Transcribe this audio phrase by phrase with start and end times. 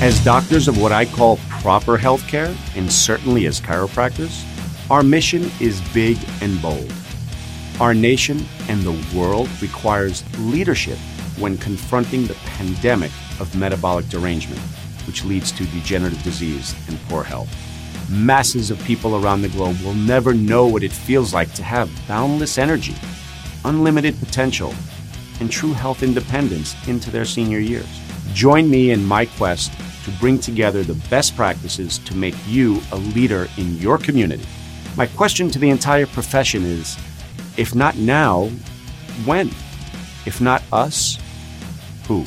[0.00, 4.42] As doctors of what I call proper healthcare, and certainly as chiropractors,
[4.90, 6.90] our mission is big and bold.
[7.80, 10.96] Our nation and the world requires leadership
[11.38, 13.10] when confronting the pandemic
[13.40, 14.62] of metabolic derangement,
[15.06, 17.54] which leads to degenerative disease and poor health.
[18.08, 21.90] Masses of people around the globe will never know what it feels like to have
[22.08, 22.94] boundless energy,
[23.66, 24.74] unlimited potential,
[25.40, 28.00] and true health independence into their senior years.
[28.32, 29.70] Join me in my quest
[30.04, 34.46] to bring together the best practices to make you a leader in your community.
[34.96, 36.96] My question to the entire profession is
[37.56, 38.46] if not now,
[39.24, 39.48] when?
[40.26, 41.18] If not us,
[42.06, 42.24] who?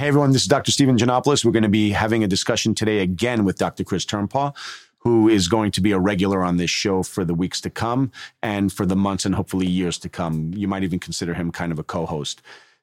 [0.00, 0.72] Hey everyone, this is Dr.
[0.72, 1.44] Stephen Janopoulos.
[1.44, 3.84] We're going to be having a discussion today again with Dr.
[3.84, 4.56] Chris Turnpaugh,
[4.96, 8.10] who is going to be a regular on this show for the weeks to come
[8.42, 10.52] and for the months and hopefully years to come.
[10.54, 12.40] You might even consider him kind of a co host.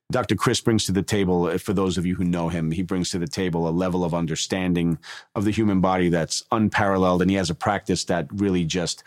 [0.09, 0.35] Dr.
[0.35, 3.19] Chris brings to the table, for those of you who know him, he brings to
[3.19, 4.97] the table a level of understanding
[5.35, 7.21] of the human body that's unparalleled.
[7.21, 9.03] And he has a practice that really just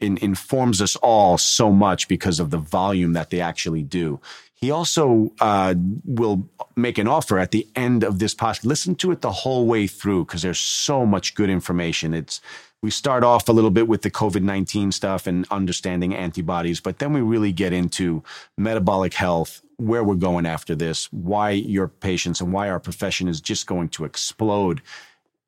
[0.00, 4.20] in, informs us all so much because of the volume that they actually do.
[4.54, 8.64] He also uh, will make an offer at the end of this podcast.
[8.64, 12.14] Listen to it the whole way through because there's so much good information.
[12.14, 12.40] It's
[12.80, 16.98] we start off a little bit with the COVID 19 stuff and understanding antibodies, but
[16.98, 18.22] then we really get into
[18.56, 23.40] metabolic health, where we're going after this, why your patients and why our profession is
[23.40, 24.82] just going to explode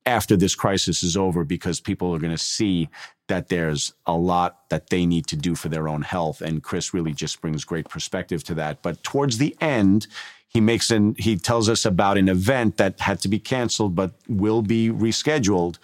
[0.05, 2.89] after this crisis is over because people are going to see
[3.27, 6.41] that there's a lot that they need to do for their own health.
[6.41, 8.81] And Chris really just brings great perspective to that.
[8.81, 10.07] But towards the end
[10.47, 14.13] he makes an he tells us about an event that had to be canceled but
[14.27, 15.77] will be rescheduled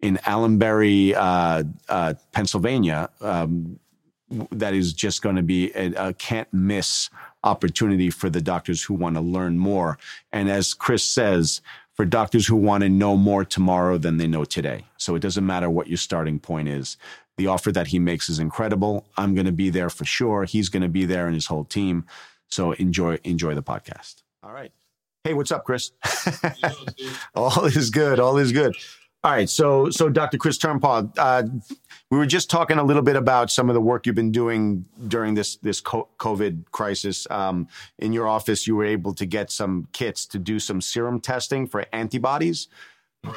[0.00, 3.78] in Allenbury, uh, uh, Pennsylvania, um,
[4.50, 7.08] that is just going to be a, a, can't miss
[7.44, 9.98] opportunity for the doctors who want to learn more.
[10.32, 11.60] And as Chris says,
[11.94, 14.84] for doctors who want to know more tomorrow than they know today.
[14.96, 16.96] So it doesn't matter what your starting point is.
[17.36, 19.06] The offer that he makes is incredible.
[19.16, 20.44] I'm going to be there for sure.
[20.44, 22.04] He's going to be there and his whole team.
[22.48, 24.22] So enjoy enjoy the podcast.
[24.42, 24.72] All right.
[25.24, 25.92] Hey, what's up, Chris?
[27.34, 28.20] all is good.
[28.20, 28.76] All is good.
[29.24, 30.36] All right, so so Dr.
[30.36, 31.44] Chris Turnpaugh, uh,
[32.10, 34.84] we were just talking a little bit about some of the work you've been doing
[35.08, 37.26] during this this COVID crisis.
[37.30, 41.20] Um, in your office, you were able to get some kits to do some serum
[41.20, 42.68] testing for antibodies.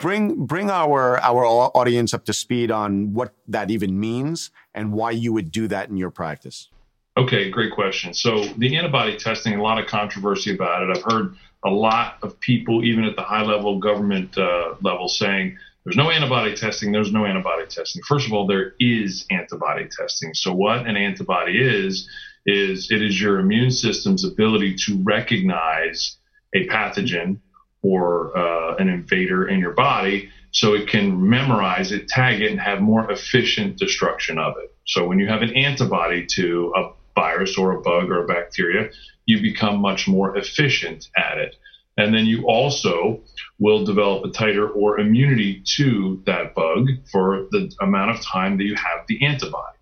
[0.01, 5.11] Bring bring our our audience up to speed on what that even means and why
[5.11, 6.69] you would do that in your practice.
[7.17, 8.13] Okay, great question.
[8.13, 10.95] So the antibody testing, a lot of controversy about it.
[10.95, 11.35] I've heard
[11.65, 15.57] a lot of people, even at the high level government uh, level, saying
[15.87, 16.91] there's no antibody testing.
[16.91, 18.01] There's no antibody testing.
[18.05, 20.33] First of all, there is antibody testing.
[20.33, 22.09] So what an antibody is
[22.45, 26.17] is it is your immune system's ability to recognize
[26.53, 27.39] a pathogen
[27.83, 32.59] or uh, an invader in your body so it can memorize it, tag it, and
[32.59, 34.75] have more efficient destruction of it.
[34.87, 38.89] So when you have an antibody to a virus or a bug or a bacteria,
[39.25, 41.55] you become much more efficient at it.
[41.97, 43.21] And then you also
[43.59, 48.65] will develop a titer or immunity to that bug for the amount of time that
[48.65, 49.77] you have the antibody.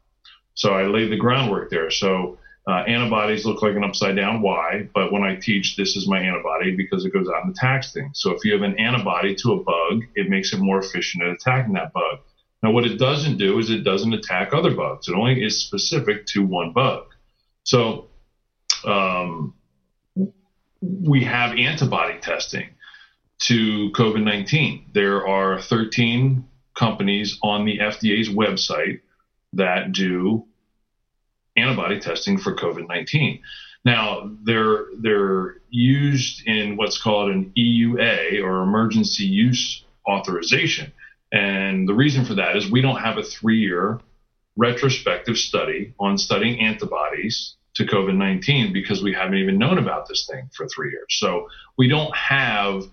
[0.53, 1.92] So I laid the groundwork there.
[1.92, 6.08] So uh, antibodies look like an upside down Y, but when I teach, this is
[6.08, 8.22] my antibody because it goes out and attacks things.
[8.22, 11.30] So if you have an antibody to a bug, it makes it more efficient at
[11.30, 12.20] attacking that bug.
[12.64, 15.08] Now, what it doesn't do is it doesn't attack other bugs.
[15.08, 17.03] It only is specific to one bug.
[17.64, 18.08] So
[18.86, 19.53] um,
[20.85, 22.69] we have antibody testing
[23.40, 24.91] to COVID 19.
[24.94, 29.00] There are 13 companies on the FDA's website
[29.53, 30.46] that do
[31.56, 33.40] antibody testing for COVID 19.
[33.84, 40.91] Now, they're, they're used in what's called an EUA or emergency use authorization.
[41.31, 44.00] And the reason for that is we don't have a three year
[44.56, 50.28] retrospective study on studying antibodies to COVID 19 because we haven't even known about this
[50.29, 51.08] thing for three years.
[51.09, 51.47] So
[51.78, 52.84] we don't have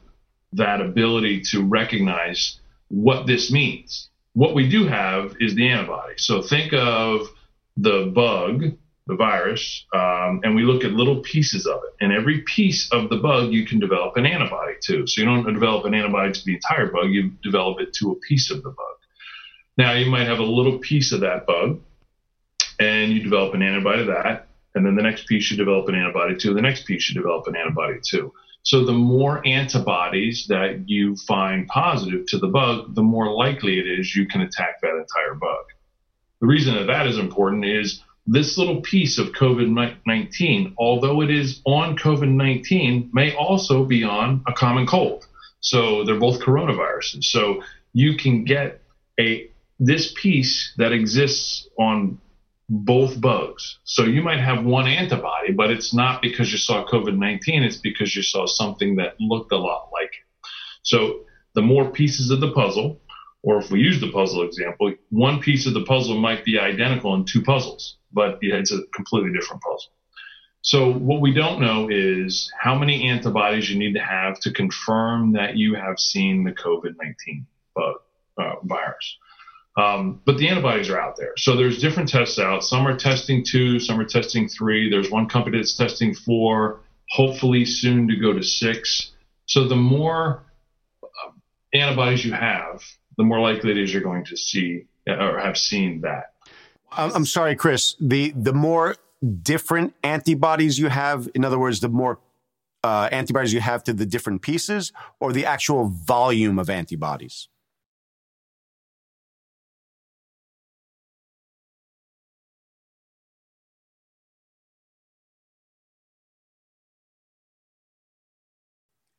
[0.53, 2.59] that ability to recognize
[2.89, 4.11] what this means.
[4.35, 6.15] What we do have is the antibody.
[6.19, 7.29] So think of
[7.77, 8.77] the bug,
[9.07, 12.05] the virus, um, and we look at little pieces of it.
[12.05, 15.07] And every piece of the bug you can develop an antibody to.
[15.07, 18.17] So you don't develop an antibody to the entire bug, you develop it to a
[18.17, 18.97] piece of the bug.
[19.79, 21.81] Now you might have a little piece of that bug,
[22.79, 25.95] and you develop an antibody to that and then the next piece you develop an
[25.95, 28.33] antibody to, the next piece you develop an antibody to.
[28.65, 33.87] So the more antibodies that you find positive to the bug, the more likely it
[33.87, 35.65] is you can attack that entire bug.
[36.41, 41.31] The reason that that is important is this little piece of COVID 19, although it
[41.31, 45.27] is on COVID 19, may also be on a common cold.
[45.61, 47.25] So they're both coronaviruses.
[47.25, 48.81] So you can get
[49.19, 52.19] a this piece that exists on
[52.75, 53.81] both bugs.
[53.85, 57.77] So you might have one antibody, but it's not because you saw COVID 19, it's
[57.77, 60.49] because you saw something that looked a lot like it.
[60.83, 62.99] So the more pieces of the puzzle,
[63.43, 67.15] or if we use the puzzle example, one piece of the puzzle might be identical
[67.15, 69.93] in two puzzles, but it's a completely different puzzle.
[70.63, 75.33] So what we don't know is how many antibodies you need to have to confirm
[75.33, 77.97] that you have seen the COVID-19 bug,
[78.39, 79.19] uh, virus.
[79.77, 81.33] Um, but the antibodies are out there.
[81.37, 82.63] So there's different tests out.
[82.63, 84.91] Some are testing two, some are testing three.
[84.91, 89.13] There's one company that's testing four, hopefully soon to go to six.
[89.47, 90.43] So the more
[91.03, 91.31] uh,
[91.73, 92.83] antibodies you have,
[93.17, 96.33] the more likely it is you're going to see or have seen that.
[96.95, 97.97] I'm sorry, Chris.
[98.01, 98.97] The the more
[99.43, 102.19] different antibodies you have, in other words, the more
[102.85, 107.49] uh, antibodies you have to the different pieces, or the actual volume of antibodies.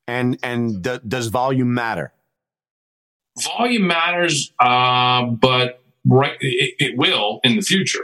[0.07, 2.13] And and d- does volume matter?
[3.41, 8.03] Volume matters, uh, but right, it, it will in the future.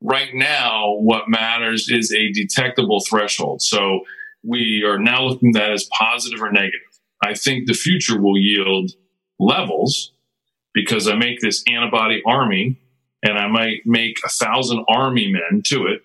[0.00, 3.62] Right now, what matters is a detectable threshold.
[3.62, 4.00] So
[4.42, 6.80] we are now looking at that as positive or negative.
[7.22, 8.90] I think the future will yield
[9.38, 10.12] levels
[10.74, 12.78] because I make this antibody army
[13.22, 16.02] and I might make a thousand army men to it,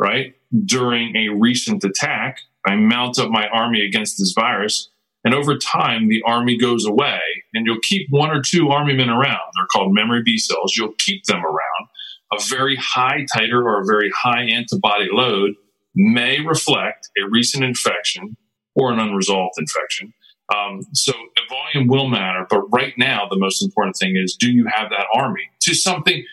[0.00, 0.34] right?
[0.64, 4.90] During a recent attack, I mount up my army against this virus
[5.24, 7.20] and over time, the army goes away
[7.52, 9.40] and you'll keep one or two army men around.
[9.54, 10.76] They're called memory B cells.
[10.76, 11.88] You'll keep them around.
[12.32, 15.54] A very high titer or a very high antibody load
[15.94, 18.36] may reflect a recent infection
[18.74, 20.12] or an unresolved infection.
[20.54, 21.12] Um, so
[21.48, 25.06] volume will matter, but right now the most important thing is do you have that
[25.14, 26.24] army to something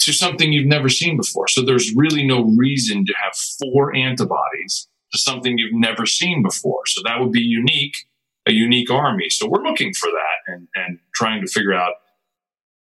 [0.00, 1.46] to something you've never seen before?
[1.46, 6.86] So there's really no reason to have four antibodies to something you've never seen before.
[6.86, 7.96] So that would be unique
[8.46, 9.28] a unique army.
[9.30, 11.94] So we're looking for that and, and trying to figure out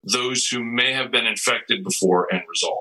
[0.02, 2.80] those who may have been infected before and resolved.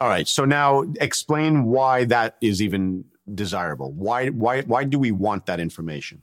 [0.00, 0.28] All right.
[0.28, 3.92] So now explain why that is even desirable.
[3.92, 6.22] Why why why do we want that information?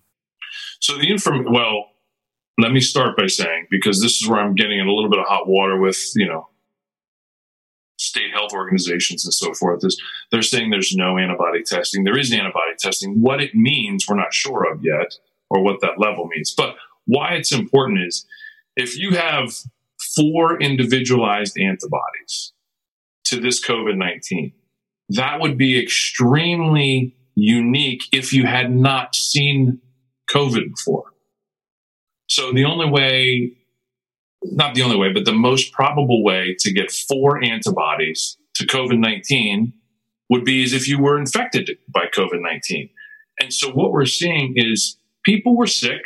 [0.79, 1.85] So the inform well,
[2.59, 5.19] let me start by saying because this is where I'm getting in a little bit
[5.19, 6.49] of hot water with, you know,
[8.11, 9.99] state health organizations and so forth is
[10.31, 12.03] they're saying there's no antibody testing.
[12.03, 13.21] There is antibody testing.
[13.21, 15.15] What it means, we're not sure of yet
[15.49, 16.53] or what that level means.
[16.55, 16.75] But
[17.05, 18.25] why it's important is
[18.75, 19.53] if you have
[20.15, 22.53] four individualized antibodies
[23.25, 24.51] to this COVID 19,
[25.09, 29.79] that would be extremely unique if you had not seen
[30.29, 31.05] COVID before.
[32.27, 33.53] So the only way,
[34.43, 38.99] not the only way, but the most probable way to get four antibodies to COVID
[38.99, 39.73] 19
[40.29, 42.89] would be as if you were infected by COVID 19.
[43.39, 46.01] And so what we're seeing is people were sick.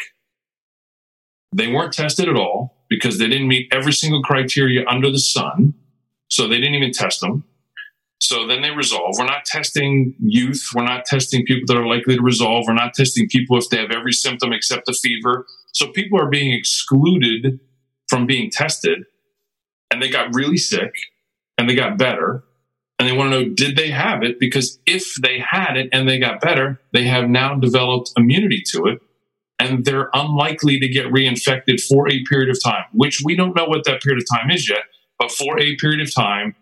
[1.54, 5.74] They weren't tested at all because they didn't meet every single criteria under the sun.
[6.30, 7.44] So they didn't even test them.
[8.20, 9.16] So then they resolve.
[9.18, 10.70] We're not testing youth.
[10.74, 12.66] We're not testing people that are likely to resolve.
[12.68, 15.46] We're not testing people if they have every symptom except a fever.
[15.74, 17.60] So people are being excluded
[18.08, 19.06] from being tested
[19.92, 20.94] and they got really sick
[21.58, 22.44] and they got better
[23.00, 24.40] and they want to know did they have it?
[24.40, 28.86] Because if they had it and they got better they have now developed immunity to
[28.86, 29.00] it
[29.60, 33.66] and they're unlikely to get reinfected for a period of time which we don't know
[33.66, 34.84] what that period of time is yet
[35.18, 36.56] but for a period of time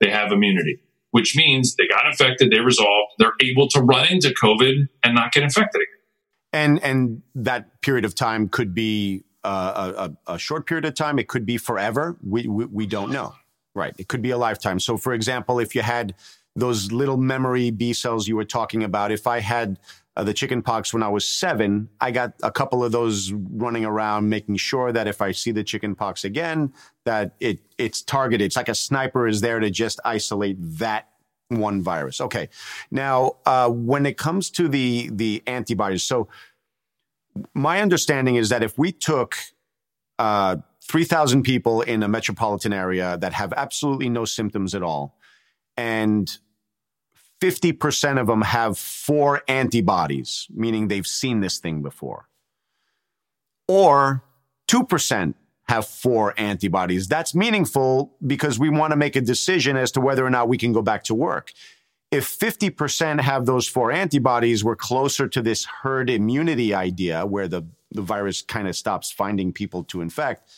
[0.00, 0.78] they have immunity
[1.10, 5.32] which means they got infected they resolved they're able to run into covid and not
[5.32, 5.98] get infected again.
[6.52, 11.18] And and that period of time could be uh, a, a, short period of time
[11.18, 13.34] it could be forever we, we, we don't know
[13.78, 13.94] Right.
[13.96, 14.80] It could be a lifetime.
[14.80, 16.16] So, for example, if you had
[16.56, 19.78] those little memory B cells you were talking about, if I had
[20.16, 23.84] uh, the chicken pox when I was seven, I got a couple of those running
[23.84, 26.72] around, making sure that if I see the chicken pox again,
[27.04, 28.46] that it it's targeted.
[28.46, 31.08] It's like a sniper is there to just isolate that
[31.46, 32.20] one virus.
[32.20, 32.48] Okay.
[32.90, 36.26] Now, uh, when it comes to the the antibodies, so
[37.54, 39.36] my understanding is that if we took
[40.18, 40.56] uh,
[40.88, 45.18] 3,000 people in a metropolitan area that have absolutely no symptoms at all.
[45.76, 46.38] And
[47.42, 52.28] 50% of them have four antibodies, meaning they've seen this thing before.
[53.68, 54.24] Or
[54.68, 55.34] 2%
[55.68, 57.06] have four antibodies.
[57.06, 60.56] That's meaningful because we want to make a decision as to whether or not we
[60.56, 61.52] can go back to work.
[62.10, 67.66] If 50% have those four antibodies, we're closer to this herd immunity idea where the,
[67.90, 70.50] the virus kind of stops finding people to infect.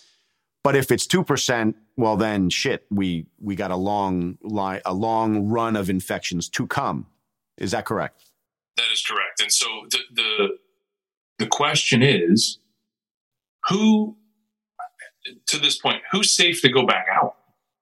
[0.63, 5.49] But if it's 2%, well then shit, we we got a long line a long
[5.49, 7.07] run of infections to come.
[7.59, 8.25] Is that correct?
[8.77, 9.41] That is correct.
[9.41, 10.49] And so the the,
[11.39, 12.59] the question is
[13.69, 14.17] who
[15.47, 17.37] to this point, who's safe to go back out?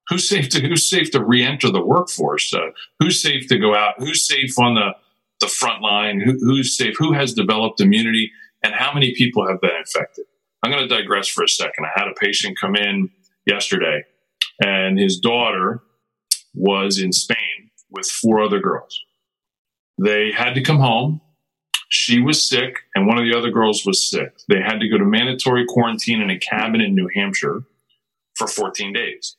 [0.08, 2.52] Who's safe to who's safe to re-enter the workforce?
[2.52, 3.94] Uh, who's safe to go out?
[3.98, 4.94] Who's safe on the
[5.40, 6.20] the front line?
[6.20, 6.94] Who, who's safe?
[6.98, 8.32] Who has developed immunity?
[8.64, 10.24] And how many people have been infected?
[10.62, 11.84] I'm going to digress for a second.
[11.84, 13.10] I had a patient come in
[13.46, 14.02] yesterday,
[14.64, 15.82] and his daughter
[16.54, 19.00] was in Spain with four other girls.
[19.98, 21.20] They had to come home.
[21.90, 24.40] She was sick, and one of the other girls was sick.
[24.48, 27.62] They had to go to mandatory quarantine in a cabin in New Hampshire
[28.36, 29.36] for 14 days.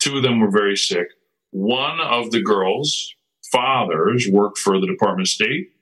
[0.00, 1.08] Two of them were very sick.
[1.50, 3.14] One of the girls'
[3.50, 5.72] fathers worked for the Department of State.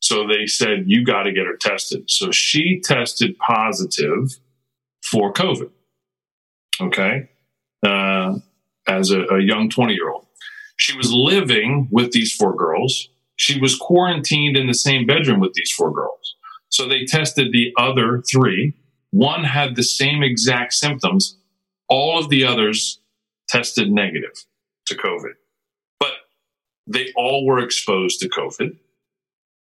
[0.00, 2.10] So they said, You got to get her tested.
[2.10, 4.38] So she tested positive
[5.04, 5.70] for COVID.
[6.80, 7.28] Okay.
[7.86, 8.38] Uh,
[8.88, 10.26] as a, a young 20 year old.
[10.76, 13.08] She was living with these four girls
[13.42, 16.36] she was quarantined in the same bedroom with these four girls.
[16.68, 18.74] So they tested the other three.
[19.10, 21.36] One had the same exact symptoms.
[21.88, 23.00] All of the others
[23.52, 24.44] tested negative
[24.86, 25.34] to COVID,
[26.00, 26.12] but
[26.86, 28.76] they all were exposed to COVID.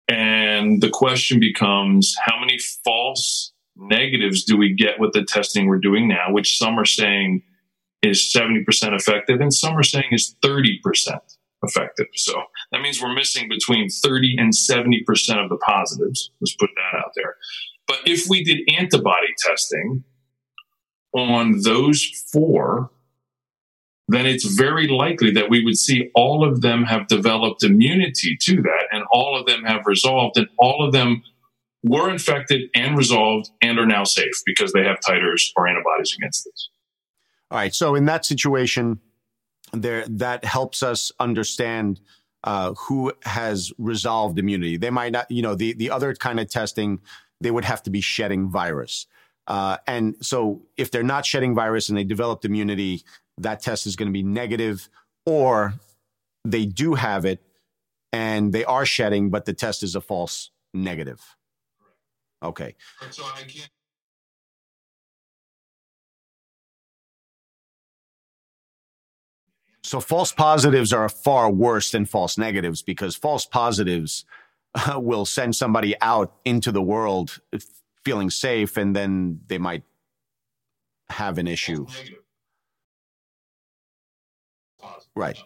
[0.07, 5.79] And the question becomes how many false negatives do we get with the testing we're
[5.79, 7.43] doing now, which some are saying
[8.01, 10.79] is 70% effective and some are saying is 30%
[11.63, 12.07] effective.
[12.15, 12.33] So
[12.71, 16.31] that means we're missing between 30 and 70% of the positives.
[16.41, 17.35] Let's put that out there.
[17.87, 20.03] But if we did antibody testing
[21.13, 22.89] on those four,
[24.07, 28.61] then it's very likely that we would see all of them have developed immunity to
[28.61, 31.23] that and all of them have resolved and all of them
[31.83, 36.45] were infected and resolved and are now safe because they have titers or antibodies against
[36.45, 36.69] this.
[37.49, 37.73] All right.
[37.73, 38.99] So in that situation,
[39.73, 41.99] there that helps us understand
[42.43, 44.77] uh, who has resolved immunity.
[44.77, 46.99] They might not, you know, the the other kind of testing,
[47.39, 49.07] they would have to be shedding virus.
[49.47, 53.03] Uh, and so if they're not shedding virus and they developed immunity,
[53.43, 54.89] that test is going to be negative,
[55.25, 55.73] or
[56.45, 57.41] they do have it
[58.13, 61.21] and they are shedding, but the test is a false negative.
[62.43, 62.75] Okay.
[63.11, 63.69] So I can't
[69.83, 74.23] So false positives are far worse than false negatives because false positives
[74.73, 77.41] uh, will send somebody out into the world
[78.05, 79.83] feeling safe and then they might
[81.09, 81.85] have an issue.
[85.15, 85.37] Right.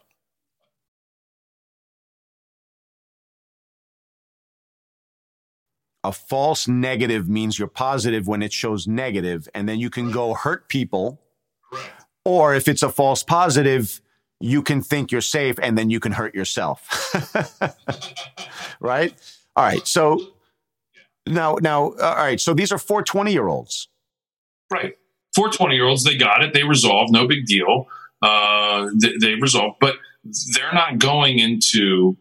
[6.03, 10.35] A false negative means you're positive when it shows negative, and then you can go
[10.35, 11.19] hurt people.
[12.23, 14.01] Or if it's a false positive,
[14.39, 16.87] you can think you're safe and then you can hurt yourself.
[18.79, 19.13] right?
[19.55, 19.87] All right.
[19.87, 20.19] So
[21.27, 22.39] now, now, all right.
[22.39, 23.87] So these are four 20 year olds.
[24.71, 24.97] Right.
[25.35, 26.53] Four 20 year olds, they got it.
[26.53, 27.11] They resolved.
[27.11, 27.87] No big deal.
[28.21, 29.77] Uh, they, they resolved.
[29.79, 29.95] But
[30.53, 32.17] they're not going into,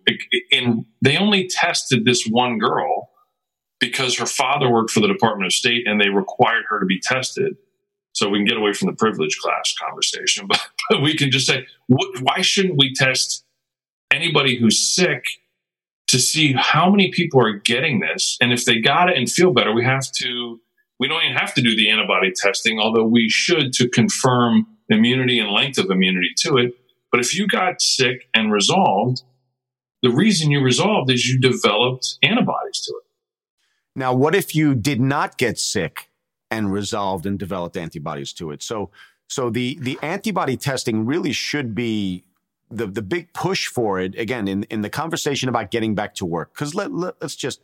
[0.50, 3.10] in, they only tested this one girl
[3.80, 7.00] because her father worked for the Department of State and they required her to be
[7.00, 7.56] tested
[8.12, 11.46] so we can get away from the privilege class conversation, but, but we can just
[11.46, 13.44] say, wh- why shouldn't we test
[14.12, 15.24] anybody who's sick
[16.08, 18.36] to see how many people are getting this?
[18.40, 20.60] And if they got it and feel better, we have to,
[21.00, 25.38] we don't even have to do the antibody testing, although we should to confirm immunity
[25.38, 26.74] and length of immunity to it.
[27.10, 29.22] But if you got sick and resolved,
[30.02, 33.04] the reason you resolved is you developed antibodies to it.
[33.96, 36.10] Now, what if you did not get sick
[36.54, 38.62] and resolved and developed antibodies to it.
[38.62, 38.90] So,
[39.28, 42.24] so the the antibody testing really should be
[42.70, 46.24] the the big push for it again in in the conversation about getting back to
[46.24, 46.54] work.
[46.54, 47.60] Because let, let us just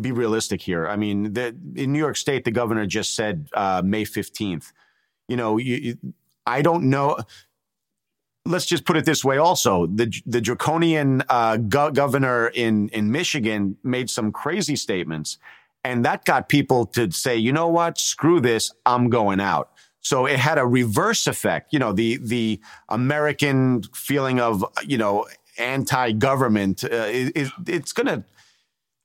[0.00, 0.86] be realistic here.
[0.86, 4.72] I mean, the, in New York State, the governor just said uh, May fifteenth.
[5.32, 5.94] You know, you, you,
[6.46, 7.06] I don't know.
[8.44, 9.38] Let's just put it this way.
[9.38, 15.38] Also, the the draconian uh, go- governor in in Michigan made some crazy statements
[15.84, 17.98] and that got people to say, you know what?
[17.98, 18.72] Screw this.
[18.86, 19.70] I'm going out.
[20.00, 21.72] So it had a reverse effect.
[21.72, 25.26] You know, the, the American feeling of, you know,
[25.58, 28.24] anti-government, uh, it, it's going to,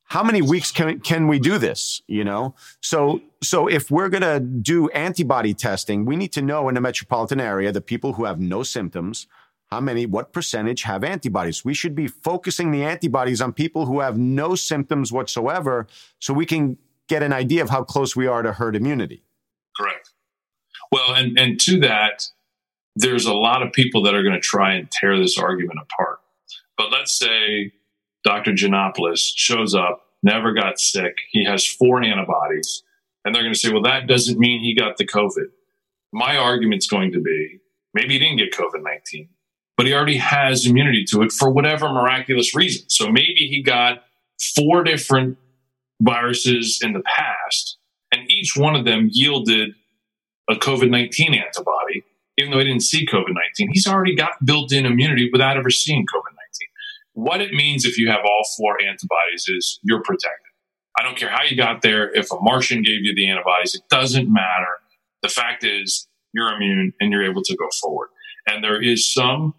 [0.08, 2.56] how many weeks can can we do this you know?
[2.82, 6.82] So so if we're going to do antibody testing we need to know in the
[6.82, 9.28] metropolitan area the people who have no symptoms
[9.70, 11.66] how many what percentage have antibodies.
[11.66, 15.88] We should be focusing the antibodies on people who have no symptoms whatsoever
[16.20, 19.24] so we can get an idea of how close we are to herd immunity.
[19.76, 20.12] Correct.
[20.92, 22.28] Well and and to that
[22.96, 26.20] there's a lot of people that are going to try and tear this argument apart.
[26.78, 27.74] But let's say
[28.28, 28.52] Dr.
[28.52, 31.16] Janopoulos shows up, never got sick.
[31.32, 32.84] He has four antibodies.
[33.24, 35.46] And they're going to say, well, that doesn't mean he got the COVID.
[36.12, 37.60] My argument's going to be
[37.94, 39.30] maybe he didn't get COVID 19,
[39.78, 42.90] but he already has immunity to it for whatever miraculous reason.
[42.90, 44.04] So maybe he got
[44.56, 45.38] four different
[46.02, 47.78] viruses in the past,
[48.12, 49.70] and each one of them yielded
[50.50, 52.04] a COVID 19 antibody,
[52.38, 53.70] even though he didn't see COVID 19.
[53.72, 56.27] He's already got built in immunity without ever seeing COVID 19.
[57.18, 60.52] What it means if you have all four antibodies is you're protected.
[61.00, 62.16] I don't care how you got there.
[62.16, 64.68] If a Martian gave you the antibodies, it doesn't matter.
[65.24, 68.10] The fact is you're immune and you're able to go forward.
[68.46, 69.56] And there is some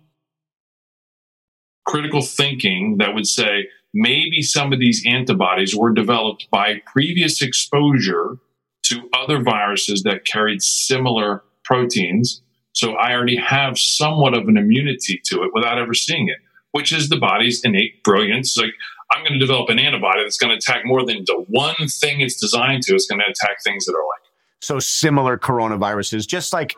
[1.84, 8.36] critical thinking that would say maybe some of these antibodies were developed by previous exposure
[8.84, 12.40] to other viruses that carried similar proteins.
[12.72, 16.38] So I already have somewhat of an immunity to it without ever seeing it
[16.72, 18.56] which is the body's innate brilliance.
[18.56, 18.72] Like,
[19.12, 22.20] I'm going to develop an antibody that's going to attack more than the one thing
[22.20, 22.94] it's designed to.
[22.94, 24.30] It's going to attack things that are like.
[24.60, 26.76] So similar coronaviruses, just like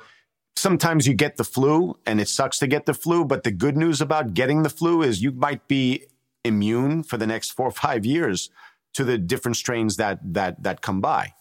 [0.57, 3.77] sometimes you get the flu and it sucks to get the flu, but the good
[3.77, 6.05] news about getting the flu is you might be
[6.45, 8.51] immune for the next four or five years
[8.95, 11.33] to the different strains that that that come by.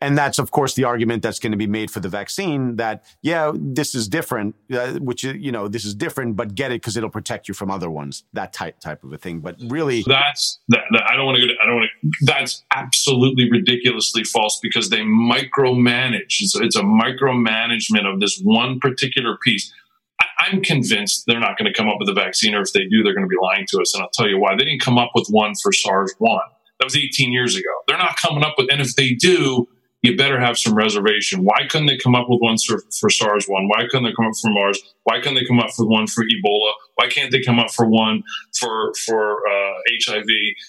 [0.00, 3.04] And that's, of course, the argument that's going to be made for the vaccine that,
[3.20, 6.96] yeah, this is different, uh, which, you know, this is different, but get it because
[6.96, 9.40] it'll protect you from other ones, that type, type of a thing.
[9.40, 10.04] But really.
[10.06, 14.22] That's, that, that I don't want to go I don't want to, that's absolutely ridiculously
[14.22, 16.36] false because they micromanage.
[16.40, 19.72] It's, it's a micromanagement of this one particular piece.
[20.20, 22.84] I, I'm convinced they're not going to come up with a vaccine, or if they
[22.84, 23.94] do, they're going to be lying to us.
[23.94, 24.54] And I'll tell you why.
[24.56, 26.40] They didn't come up with one for SARS 1.
[26.78, 27.70] That was 18 years ago.
[27.88, 29.66] They're not coming up with, and if they do,
[30.02, 31.44] you better have some reservation.
[31.44, 33.68] Why couldn't they come up with one for, for SARS one?
[33.68, 34.80] Why couldn't they come up for MERS?
[35.04, 36.72] Why couldn't they come up with one for Ebola?
[36.94, 38.22] Why can't they come up for one
[38.58, 39.74] for for uh,
[40.06, 40.26] HIV?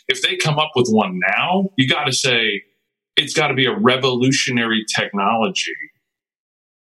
[0.07, 2.63] If they come up with one now, you got to say
[3.15, 5.75] it's got to be a revolutionary technology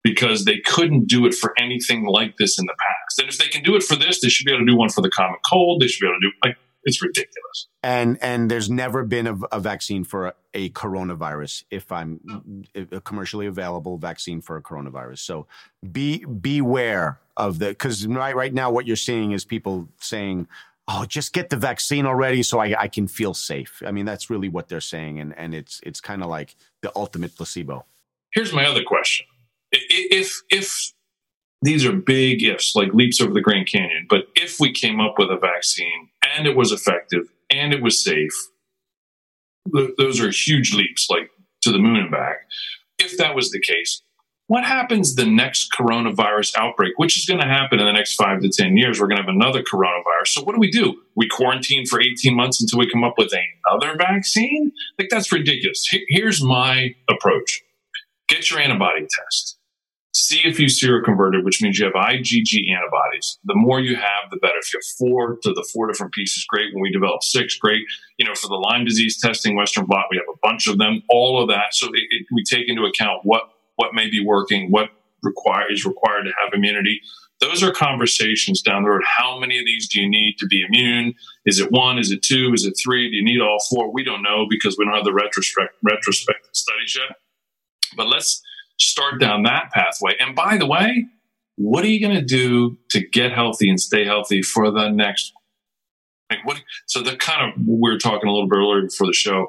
[0.03, 3.19] because they couldn't do it for anything like this in the past.
[3.19, 4.89] And if they can do it for this, they should be able to do one
[4.89, 5.81] for the common cold.
[5.81, 7.67] They should be able to do like it's ridiculous.
[7.83, 11.65] And and there's never been a, a vaccine for a, a, coronavirus.
[11.69, 15.47] If I'm a commercially available vaccine for a coronavirus, so
[15.91, 20.47] be beware of the because right right now what you're seeing is people saying.
[20.89, 23.83] Oh, just get the vaccine already, so I, I can feel safe.
[23.85, 26.93] I mean, that's really what they're saying, and and it's it's kind of like the
[26.95, 27.83] ultimate placebo.
[28.33, 29.25] Here's my other question:
[29.73, 30.93] If if
[31.61, 34.05] these are big ifs, like leaps over the Grand Canyon.
[34.09, 38.03] But if we came up with a vaccine and it was effective and it was
[38.03, 38.33] safe,
[39.75, 42.37] th- those are huge leaps, like to the moon and back.
[42.99, 44.01] If that was the case,
[44.47, 48.39] what happens the next coronavirus outbreak, which is going to happen in the next five
[48.41, 48.99] to 10 years?
[48.99, 50.27] We're going to have another coronavirus.
[50.27, 51.01] So, what do we do?
[51.15, 54.71] We quarantine for 18 months until we come up with another vaccine?
[54.97, 55.85] Like, that's ridiculous.
[56.07, 57.61] Here's my approach
[58.29, 59.56] get your antibody test
[60.19, 63.37] See if you seroconverted, which means you have IgG antibodies.
[63.45, 64.55] The more you have, the better.
[64.59, 66.73] If you have four to the four different pieces, great.
[66.73, 67.83] When we develop six, great.
[68.17, 71.03] You know, for the Lyme disease testing, Western blot, we have a bunch of them.
[71.07, 73.43] All of that, so it, it, we take into account what
[73.75, 74.89] what may be working, what
[75.21, 76.99] require is required to have immunity.
[77.39, 79.03] Those are conversations down the road.
[79.05, 81.13] How many of these do you need to be immune?
[81.45, 81.99] Is it one?
[81.99, 82.53] Is it two?
[82.55, 83.11] Is it three?
[83.11, 83.93] Do you need all four?
[83.93, 87.17] We don't know because we don't have the retrospect, retrospective studies yet.
[87.95, 88.41] But let's
[88.79, 90.13] start down that pathway.
[90.19, 91.05] And by the way,
[91.57, 95.33] what are you going to do to get healthy and stay healthy for the next
[96.29, 99.13] like what so the kind of we were talking a little bit earlier before the
[99.13, 99.47] show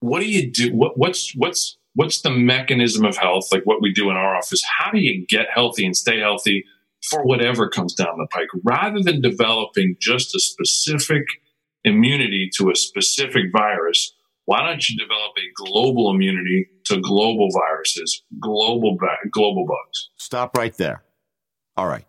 [0.00, 3.92] what do you do what, what's what's what's the mechanism of health like what we
[3.92, 6.64] do in our office how do you get healthy and stay healthy
[7.08, 11.24] for whatever comes down the pike rather than developing just a specific
[11.84, 14.12] immunity to a specific virus
[14.48, 18.96] why don't you develop a global immunity to global viruses, global
[19.30, 20.08] global bugs?
[20.16, 21.02] Stop right there.
[21.76, 22.06] All right.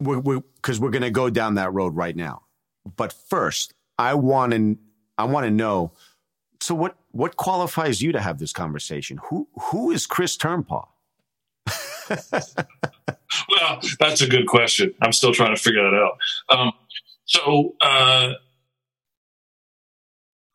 [0.00, 2.42] Because we're, we're, we're going to go down that road right now.
[2.96, 4.76] But first, I want to
[5.16, 5.92] I want to know.
[6.60, 9.20] So what what qualifies you to have this conversation?
[9.28, 10.88] Who who is Chris Turnpaugh?
[12.10, 12.18] well,
[13.48, 14.92] well, that's a good question.
[15.00, 16.58] I'm still trying to figure that out.
[16.58, 16.72] Um,
[17.24, 18.32] so, uh,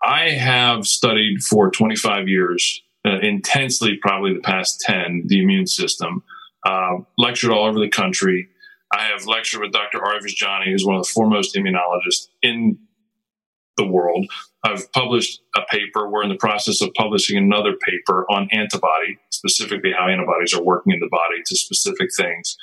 [0.07, 6.23] I have studied for 25 years uh, intensely, probably the past 10, the immune system.
[6.65, 8.47] Uh, lectured all over the country.
[8.93, 10.03] I have lectured with Dr.
[10.03, 12.79] Ari Vojdani, who's one of the foremost immunologists in
[13.75, 14.25] the world.
[14.63, 16.09] I've published a paper.
[16.09, 20.93] We're in the process of publishing another paper on antibody, specifically how antibodies are working
[20.93, 22.57] in the body to specific things.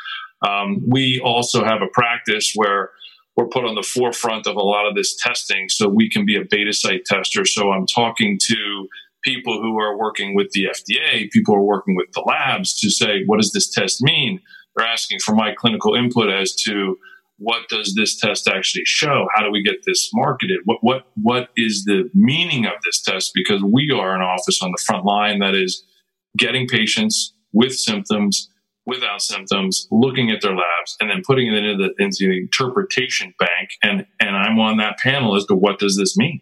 [0.46, 2.90] Um, we also have a practice where
[3.36, 6.36] we're put on the forefront of a lot of this testing so we can be
[6.36, 7.44] a beta site tester.
[7.44, 8.88] So I'm talking to
[9.22, 12.90] people who are working with the FDA, people who are working with the labs to
[12.90, 14.40] say, what does this test mean?
[14.76, 16.96] They're asking for my clinical input as to
[17.38, 19.26] what does this test actually show?
[19.34, 20.60] How do we get this marketed?
[20.64, 23.32] What what what is the meaning of this test?
[23.34, 25.84] Because we are an office on the front line that is
[26.38, 28.48] getting patients with symptoms,
[28.86, 33.34] without symptoms, looking at their labs, and then putting it into the, into the interpretation
[33.38, 33.70] bank.
[33.82, 36.40] And and I'm on that panel as to what does this mean.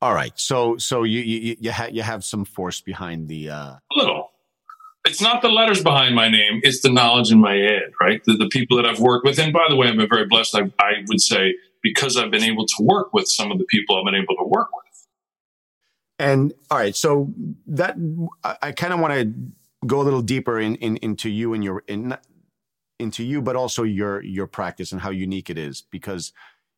[0.00, 3.56] All right, so so you you you, ha- you have some force behind the uh...
[3.56, 4.30] a little
[5.06, 8.22] it's not the letters behind my name, it's the knowledge in my head, right?
[8.24, 9.38] The, the people that I've worked with.
[9.38, 10.56] And by the way, I've been very blessed.
[10.56, 13.98] I, I would say because I've been able to work with some of the people
[13.98, 15.06] I've been able to work with.
[16.18, 17.32] And all right, so
[17.66, 17.96] that
[18.42, 19.32] I, I kind of want to
[19.86, 22.16] go a little deeper in, in into you and your in,
[22.98, 25.82] into you, but also your your practice and how unique it is.
[25.82, 26.32] Because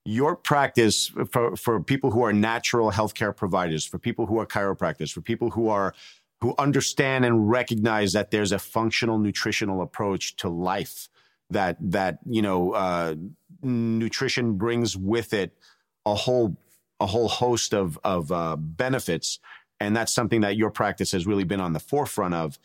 [0.05, 5.13] your practice for, for people who are natural healthcare providers, for people who are chiropractors,
[5.13, 5.95] for people who are
[6.41, 11.09] who understand and recognize that there's a functional nutritional approach to life
[11.51, 13.15] that that you know uh,
[13.63, 15.57] nutrition brings with it
[16.05, 16.57] a whole
[17.01, 19.39] a whole host of of uh, benefits.
[19.79, 22.59] And that's something that your practice has really been on the forefront of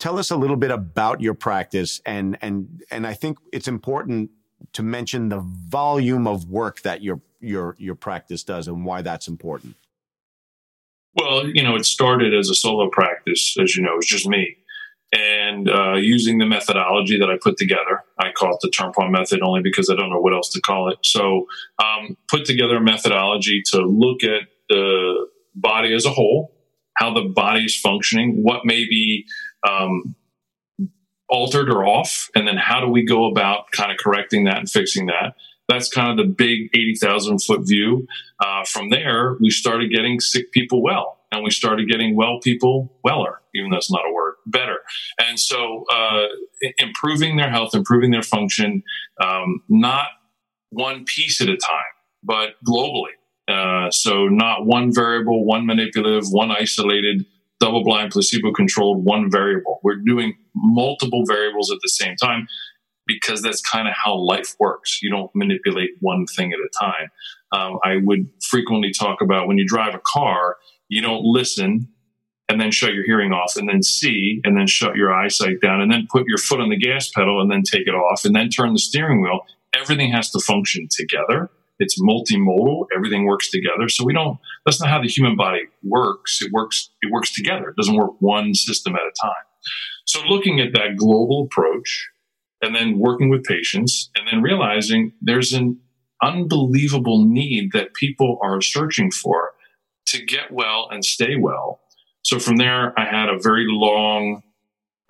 [0.00, 4.30] tell us a little bit about your practice and and and I think it's important
[4.72, 9.28] to mention the volume of work that your your your practice does and why that's
[9.28, 9.76] important
[11.14, 14.26] well, you know, it started as a solo practice, as you know, it was just
[14.26, 14.56] me.
[15.12, 19.40] And uh, using the methodology that I put together, I call it the Turnpaugh method
[19.42, 20.98] only because I don't know what else to call it.
[21.02, 21.46] So,
[21.82, 26.52] um, put together a methodology to look at the body as a whole,
[26.94, 29.26] how the body is functioning, what may be
[29.68, 30.14] um,
[31.28, 34.70] altered or off, and then how do we go about kind of correcting that and
[34.70, 35.34] fixing that
[35.70, 38.06] that's kind of the big 80,000 foot view.
[38.40, 42.92] Uh, from there, we started getting sick people well, and we started getting well people
[43.04, 44.78] weller, even though it's not a word, better.
[45.18, 46.26] And so, uh,
[46.78, 48.82] improving their health, improving their function,
[49.22, 50.06] um, not
[50.70, 53.14] one piece at a time, but globally.
[53.48, 57.24] Uh, so, not one variable, one manipulative, one isolated,
[57.60, 59.80] double blind, placebo controlled, one variable.
[59.84, 62.48] We're doing multiple variables at the same time
[63.06, 65.00] because that's kind of how life works.
[65.02, 67.10] You don't manipulate one thing at a time.
[67.52, 70.56] Um, I would frequently talk about when you drive a car,
[70.88, 71.88] you don't listen
[72.48, 75.80] and then shut your hearing off and then see and then shut your eyesight down
[75.80, 78.34] and then put your foot on the gas pedal and then take it off and
[78.34, 79.40] then turn the steering wheel.
[79.72, 81.50] Everything has to function together.
[81.80, 82.86] It's multimodal.
[82.94, 83.88] Everything works together.
[83.88, 86.40] So we don't, that's not how the human body works.
[86.40, 87.70] It works, it works together.
[87.70, 89.44] It doesn't work one system at a time.
[90.04, 92.08] So looking at that global approach,
[92.62, 95.80] and then working with patients and then realizing there's an
[96.22, 99.52] unbelievable need that people are searching for
[100.06, 101.80] to get well and stay well.
[102.22, 104.42] So from there, I had a very long,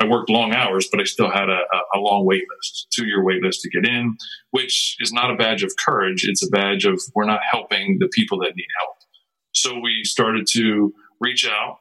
[0.01, 1.61] I worked long hours, but I still had a,
[1.95, 4.17] a long wait list, two year wait list to get in,
[4.51, 6.25] which is not a badge of courage.
[6.27, 8.97] It's a badge of we're not helping the people that need help.
[9.53, 11.79] So we started to reach out.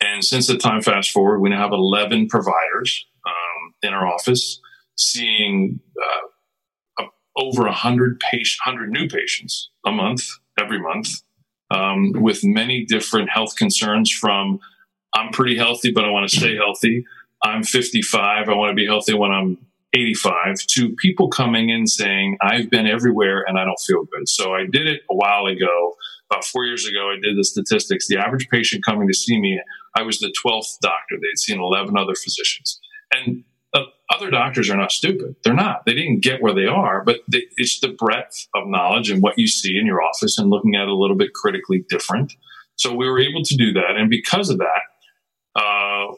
[0.00, 4.60] And since the time fast forward, we now have 11 providers um, in our office
[4.96, 7.04] seeing uh,
[7.36, 10.28] over 100, patient, 100 new patients a month,
[10.58, 11.08] every month,
[11.70, 14.60] um, with many different health concerns from
[15.14, 17.04] I'm pretty healthy, but I want to stay healthy.
[17.44, 18.48] I'm 55.
[18.48, 19.58] I want to be healthy when I'm
[19.94, 24.28] 85 to people coming in saying, I've been everywhere and I don't feel good.
[24.28, 25.94] So I did it a while ago.
[26.30, 28.08] About four years ago, I did the statistics.
[28.08, 29.60] The average patient coming to see me,
[29.94, 31.16] I was the 12th doctor.
[31.16, 32.80] They'd seen 11 other physicians.
[33.12, 33.44] And
[34.12, 35.34] other doctors are not stupid.
[35.42, 35.84] They're not.
[35.86, 39.38] They didn't get where they are, but they, it's the breadth of knowledge and what
[39.38, 42.32] you see in your office and looking at it a little bit critically different.
[42.76, 43.96] So we were able to do that.
[43.96, 44.82] And because of that,
[45.56, 46.14] uh,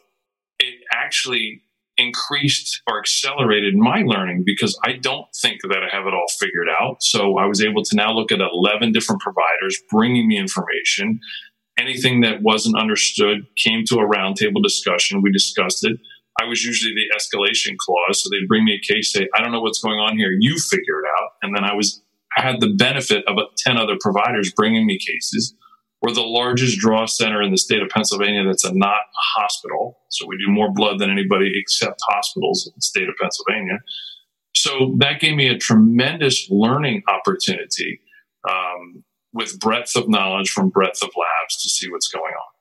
[1.07, 1.61] actually
[1.97, 6.67] increased or accelerated my learning because I don't think that I have it all figured
[6.79, 7.01] out.
[7.01, 11.19] So I was able to now look at 11 different providers bringing me information.
[11.79, 15.21] Anything that wasn't understood came to a roundtable discussion.
[15.23, 15.97] We discussed it
[16.39, 18.23] I was usually the escalation clause.
[18.23, 20.31] So they'd bring me a case, say, I don't know what's going on here.
[20.39, 21.29] You figure it out.
[21.41, 22.01] And then I was,
[22.37, 25.55] I had the benefit of 10 other providers bringing me cases.
[26.07, 29.97] We're the largest draw center in the state of Pennsylvania that's a not a hospital.
[30.07, 33.79] So we do more blood than anybody except hospitals in the state of Pennsylvania.
[34.55, 37.99] So that gave me a tremendous learning opportunity
[38.49, 42.53] um, with breadth of knowledge from breadth of labs to see what's going on.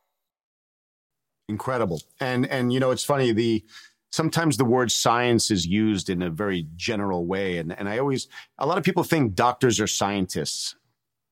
[1.48, 2.02] Incredible.
[2.18, 3.64] And and you know, it's funny, the
[4.10, 7.58] sometimes the word science is used in a very general way.
[7.58, 8.26] And and I always
[8.58, 10.74] a lot of people think doctors are scientists,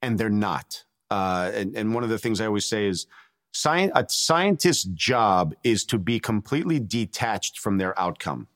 [0.01, 0.84] and they're not.
[1.11, 3.07] Uh, and, and one of the things I always say is
[3.53, 8.49] science, a scientist's job is to be completely detached from their outcome.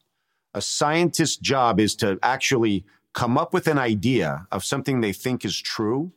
[0.54, 2.84] A scientist's job is to actually
[3.14, 6.12] come up with an idea of something they think is true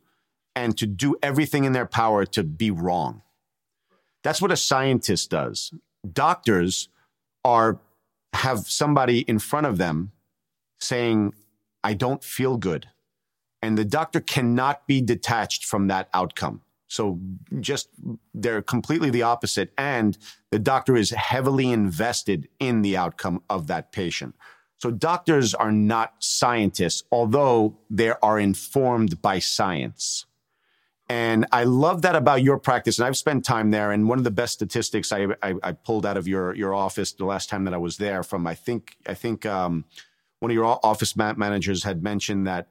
[0.56, 3.22] and to do everything in their power to be wrong.
[4.24, 5.74] That's what a scientist does.
[6.12, 6.90] Doctors
[7.44, 7.80] are
[8.34, 10.12] have somebody in front of them
[10.80, 11.34] saying,
[11.84, 12.88] I don't feel good.
[13.62, 16.62] And the doctor cannot be detached from that outcome.
[16.88, 17.20] So
[17.60, 17.88] just
[18.34, 19.72] they're completely the opposite.
[19.78, 20.18] And
[20.50, 24.36] the doctor is heavily invested in the outcome of that patient.
[24.78, 30.26] So doctors are not scientists, although they are informed by science.
[31.08, 32.98] And I love that about your practice.
[32.98, 33.92] And I've spent time there.
[33.92, 37.12] And one of the best statistics I, I, I pulled out of your, your office
[37.12, 39.86] the last time that I was there from, I think, I think um,
[40.40, 42.70] one of your office managers had mentioned that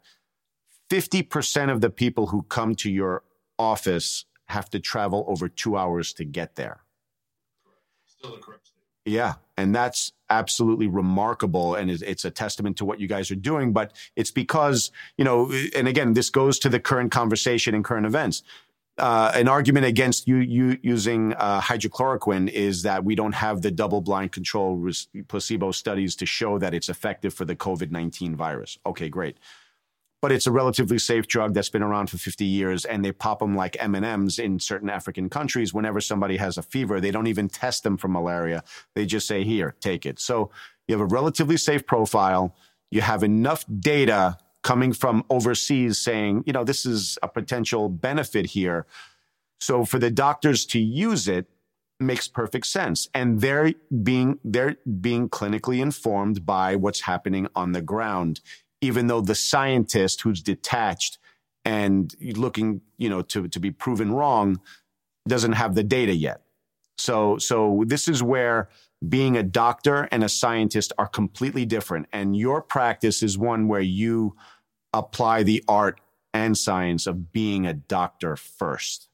[0.90, 3.22] 50% of the people who come to your
[3.58, 6.80] office have to travel over two hours to get there.
[8.06, 8.34] Still
[9.04, 9.34] Yeah.
[9.56, 11.74] And that's absolutely remarkable.
[11.74, 13.72] And it's a testament to what you guys are doing.
[13.72, 18.06] But it's because, you know, and again, this goes to the current conversation and current
[18.06, 18.42] events.
[18.98, 23.70] Uh, an argument against you, you using uh, hydrochloroquine is that we don't have the
[23.70, 24.90] double blind control
[25.28, 28.78] placebo studies to show that it's effective for the COVID 19 virus.
[28.84, 29.38] Okay, great
[30.20, 33.38] but it's a relatively safe drug that's been around for 50 years and they pop
[33.38, 37.00] them like m&ms in certain african countries whenever somebody has a fever.
[37.00, 38.62] They don't even test them for malaria.
[38.94, 40.18] They just say here take it.
[40.20, 40.50] So
[40.86, 42.54] you have a relatively safe profile.
[42.90, 48.46] You have enough data coming from overseas saying you know this is a potential benefit
[48.46, 48.86] here.
[49.60, 51.46] So for the doctors to use it
[51.98, 53.08] makes perfect sense.
[53.14, 58.40] And they're being they're being clinically informed by what's happening on the ground
[58.80, 61.18] even though the scientist who's detached
[61.64, 64.60] and looking, you know, to, to be proven wrong
[65.28, 66.42] doesn't have the data yet.
[66.98, 68.68] So, so this is where
[69.06, 72.06] being a doctor and a scientist are completely different.
[72.12, 74.36] And your practice is one where you
[74.92, 76.00] apply the art
[76.34, 79.08] and science of being a doctor first.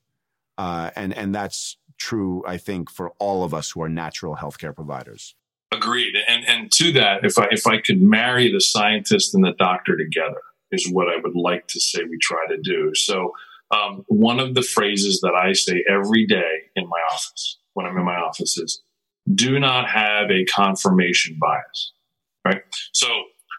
[0.58, 4.74] Uh, and, and that's true, I think, for all of us who are natural healthcare
[4.74, 5.34] providers.
[5.72, 6.14] Agreed.
[6.28, 9.96] And and to that, if I if I could marry the scientist and the doctor
[9.96, 12.92] together, is what I would like to say we try to do.
[12.94, 13.32] So
[13.72, 17.96] um, one of the phrases that I say every day in my office when I'm
[17.98, 18.80] in my office is,
[19.34, 21.92] "Do not have a confirmation bias."
[22.44, 22.62] Right.
[22.92, 23.08] So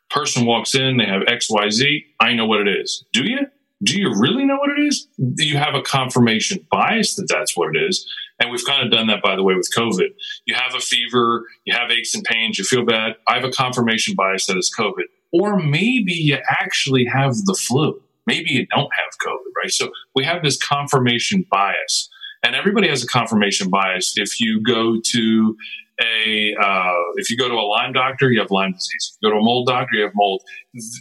[0.09, 2.05] person walks in, they have X Y Z.
[2.21, 3.05] I know what it is.
[3.11, 3.47] Do you?
[3.83, 5.07] Do you really know what it is?
[5.17, 8.07] You have a confirmation bias that that's what it is?
[8.39, 10.09] And we've kind of done that, by the way, with COVID.
[10.45, 13.13] You have a fever, you have aches and pains, you feel bad.
[13.27, 15.05] I have a confirmation bias that it's COVID.
[15.31, 18.01] Or maybe you actually have the flu.
[18.25, 19.71] Maybe you don't have COVID, right?
[19.71, 22.09] So we have this confirmation bias.
[22.43, 24.13] And everybody has a confirmation bias.
[24.15, 25.57] If you go to
[25.99, 29.13] a uh, if you go to a Lyme doctor, you have Lyme disease.
[29.13, 30.43] If you go to a mold doctor, you have mold.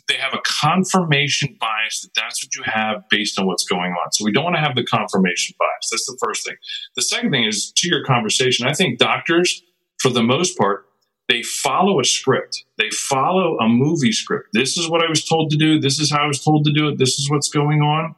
[0.08, 4.12] They have a confirmation bias that that's what you have based on what's going on.
[4.12, 5.90] So we don't want to have the confirmation bias.
[5.90, 6.56] That's the first thing.
[6.94, 8.66] The second thing is to your conversation.
[8.66, 9.62] I think doctors,
[10.00, 10.86] for the most part,
[11.28, 12.64] they follow a script.
[12.78, 14.48] They follow a movie script.
[14.52, 15.80] This is what I was told to do.
[15.80, 16.98] This is how I was told to do it.
[16.98, 18.14] This is what's going on.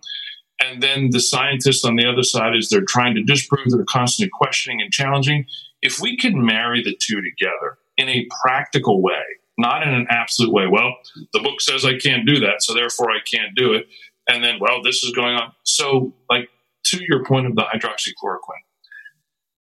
[0.60, 3.70] And then the scientists on the other side is they're trying to disprove.
[3.70, 5.46] They're constantly questioning and challenging
[5.82, 9.22] if we can marry the two together in a practical way,
[9.56, 10.94] not in an absolute way, well,
[11.32, 13.86] the book says I can't do that, so therefore I can't do it.
[14.28, 15.52] And then, well, this is going on.
[15.64, 16.48] So, like,
[16.86, 18.64] to your point of the hydroxychloroquine,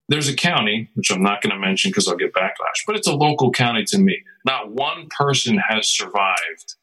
[0.10, 3.08] there's a county, which I'm not going to mention because I'll get backlash, but it's
[3.08, 4.22] a local county to me.
[4.46, 6.76] Not one person has survived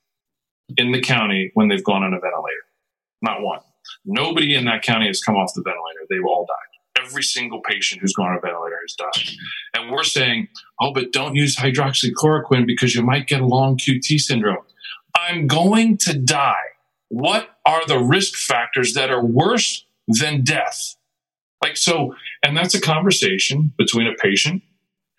[0.77, 2.65] in the county when they've gone on a ventilator.
[3.23, 3.61] Not one.
[4.05, 6.07] Nobody in that county has come off the ventilator.
[6.09, 9.37] They've all died every single patient who's gone on a ventilator has died.
[9.75, 10.49] And we're saying,
[10.81, 14.65] oh, but don't use hydroxychloroquine because you might get a long QT syndrome.
[15.17, 16.55] I'm going to die.
[17.09, 20.97] What are the risk factors that are worse than death?
[21.63, 24.63] Like, so, and that's a conversation between a patient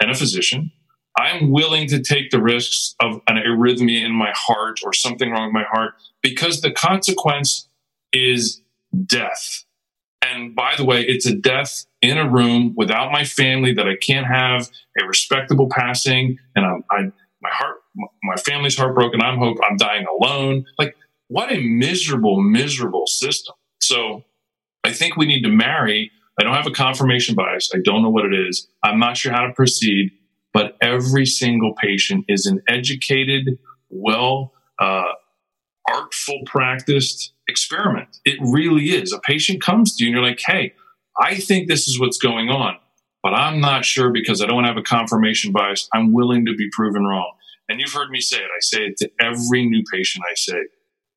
[0.01, 0.71] and a physician.
[1.17, 5.47] I'm willing to take the risks of an arrhythmia in my heart or something wrong
[5.47, 7.67] with my heart because the consequence
[8.13, 8.61] is
[9.05, 9.65] death.
[10.21, 13.95] And by the way, it's a death in a room without my family that I
[13.95, 16.37] can't have a respectable passing.
[16.55, 17.77] And I'm, I, my heart,
[18.23, 19.21] my family's heartbroken.
[19.21, 20.65] I'm hope I'm dying alone.
[20.77, 20.95] Like
[21.27, 23.55] what a miserable, miserable system.
[23.79, 24.23] So
[24.83, 26.11] I think we need to marry.
[26.39, 27.71] I don't have a confirmation bias.
[27.73, 28.67] I don't know what it is.
[28.83, 30.11] I'm not sure how to proceed,
[30.53, 33.57] but every single patient is an educated,
[33.89, 35.03] well, uh,
[35.89, 38.19] artful, practiced experiment.
[38.25, 39.13] It really is.
[39.13, 40.73] A patient comes to you and you're like, hey,
[41.19, 42.77] I think this is what's going on,
[43.23, 45.87] but I'm not sure because I don't have a confirmation bias.
[45.93, 47.33] I'm willing to be proven wrong.
[47.69, 48.43] And you've heard me say it.
[48.43, 50.25] I say it to every new patient.
[50.29, 50.61] I say,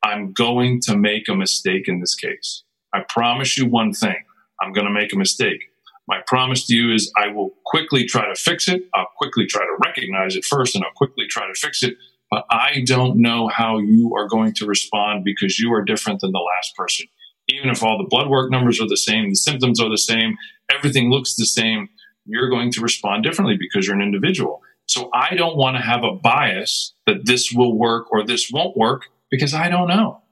[0.02, 2.62] I'm going to make a mistake in this case.
[2.92, 4.16] I promise you one thing
[4.60, 5.64] I'm going to make a mistake.
[6.06, 8.82] My promise to you is I will quickly try to fix it.
[8.94, 11.96] I'll quickly try to recognize it first and I'll quickly try to fix it
[12.34, 16.32] but I don't know how you are going to respond because you are different than
[16.32, 17.06] the last person.
[17.46, 20.36] Even if all the blood work numbers are the same, the symptoms are the same,
[20.68, 21.88] everything looks the same,
[22.26, 24.62] you're going to respond differently because you're an individual.
[24.86, 28.76] So I don't want to have a bias that this will work or this won't
[28.76, 30.22] work because I don't know.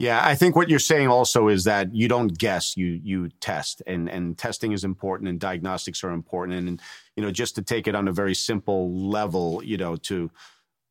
[0.00, 3.82] Yeah, I think what you're saying also is that you don't guess, you you test,
[3.84, 6.82] and and testing is important, and diagnostics are important, and, and
[7.16, 10.30] you know just to take it on a very simple level, you know to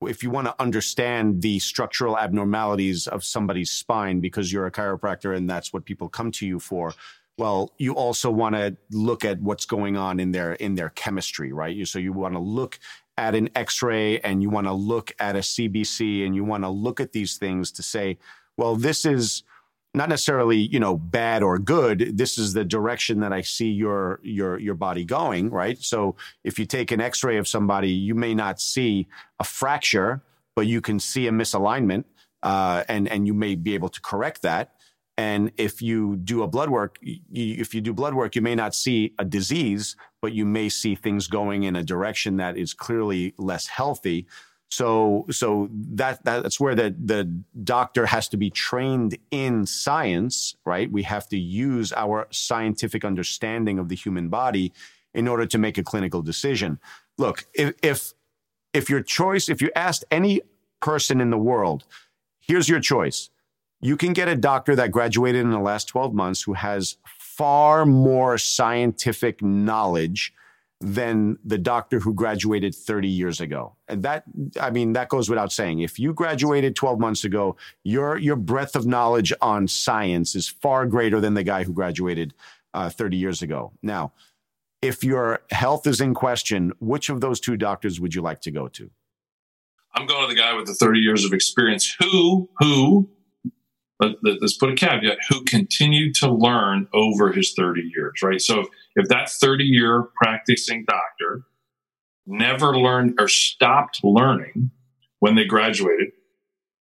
[0.01, 5.35] if you want to understand the structural abnormalities of somebody's spine because you're a chiropractor
[5.35, 6.93] and that's what people come to you for
[7.37, 11.51] well you also want to look at what's going on in their in their chemistry
[11.51, 11.75] right?
[11.75, 12.79] You, so you want to look
[13.17, 16.69] at an x-ray and you want to look at a cbc and you want to
[16.69, 18.17] look at these things to say
[18.57, 19.43] well this is
[19.97, 22.17] not necessarily you know bad or good.
[22.17, 25.77] This is the direction that i see your your your body going right?
[25.81, 29.07] So if you take an x-ray of somebody you may not see
[29.39, 30.21] a fracture
[30.55, 32.05] but you can see a misalignment
[32.43, 34.73] uh, and and you may be able to correct that.
[35.19, 38.55] And if you do a blood work you, if you do blood work you may
[38.55, 42.73] not see a disease but you may see things going in a direction that is
[42.73, 44.27] clearly less healthy
[44.69, 47.23] so, so that, that's where the, the
[47.63, 50.91] doctor has to be trained in science, right?
[50.91, 54.73] We have to use our scientific understanding of the human body
[55.13, 56.79] in order to make a clinical decision.
[57.17, 58.13] Look, if, if,
[58.73, 60.41] if your choice, if you asked any
[60.81, 61.85] person in the world,
[62.39, 63.29] here's your choice.
[63.79, 67.85] You can get a doctor that graduated in the last 12 months who has far
[67.85, 70.33] more scientific knowledge
[70.79, 73.75] than the doctor who graduated 30 years ago.
[73.87, 74.23] And that,
[74.61, 75.79] I mean, that goes without saying.
[75.79, 80.85] If you graduated 12 months ago, your, your breadth of knowledge on science is far
[80.85, 82.33] greater than the guy who graduated
[82.73, 83.71] uh, 30 years ago.
[83.81, 84.13] Now,
[84.83, 88.51] if your health is in question, which of those two doctors would you like to
[88.51, 88.91] go to?
[89.95, 93.09] I'm going to the guy with the 30 years of experience who, who
[93.99, 98.39] let, us put a caveat, who continued to learn over his 30 years, right?
[98.39, 98.65] So
[98.97, 101.43] if, that 30 year practicing doctor
[102.25, 104.71] never learned or stopped learning
[105.19, 106.09] when they graduated,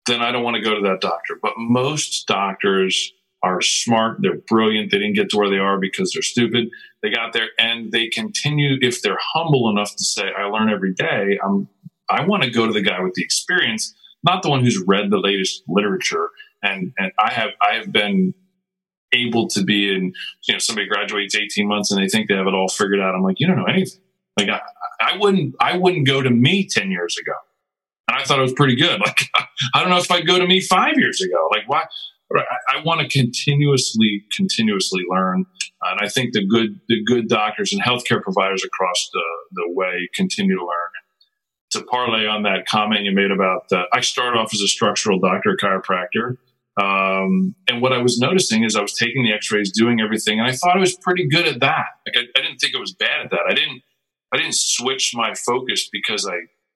[0.07, 1.39] then I don't want to go to that doctor.
[1.41, 6.13] But most doctors are smart, they're brilliant, they didn't get to where they are because
[6.13, 6.69] they're stupid.
[7.03, 10.95] They got there and they continue, if they're humble enough to say, I learn every
[10.95, 11.69] day, I'm,
[12.09, 15.11] I want to go to the guy with the experience, not the one who's read
[15.11, 16.31] the latest literature
[16.63, 18.35] and and I have I have been
[19.17, 20.13] able to be in
[20.47, 23.15] you know somebody graduates 18 months and they think they have it all figured out.
[23.15, 24.01] I'm like you don't know anything.
[24.37, 24.61] Like i,
[25.01, 27.33] I wouldn't i wouldn't go to me 10 years ago.
[28.09, 29.01] And i thought it was pretty good.
[29.05, 29.29] Like
[29.75, 31.49] i don't know if i'd go to me five years ago.
[31.51, 31.85] Like why
[32.35, 35.47] I, I want to continuously continuously learn.
[35.83, 40.09] And i think the good the good doctors and healthcare providers across the, the way
[40.15, 40.91] continue to learn.
[41.73, 45.19] To parlay on that comment you made about uh, i started off as a structural
[45.19, 46.37] doctor chiropractor
[46.79, 50.47] um, and what I was noticing is I was taking the X-rays, doing everything, and
[50.47, 51.87] I thought I was pretty good at that.
[52.07, 53.41] Like I, I didn't think I was bad at that.
[53.49, 53.83] I didn't.
[54.33, 56.35] I didn't switch my focus because I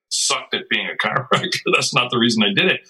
[0.08, 1.58] sucked at being a chiropractor.
[1.74, 2.80] That's not the reason I did it.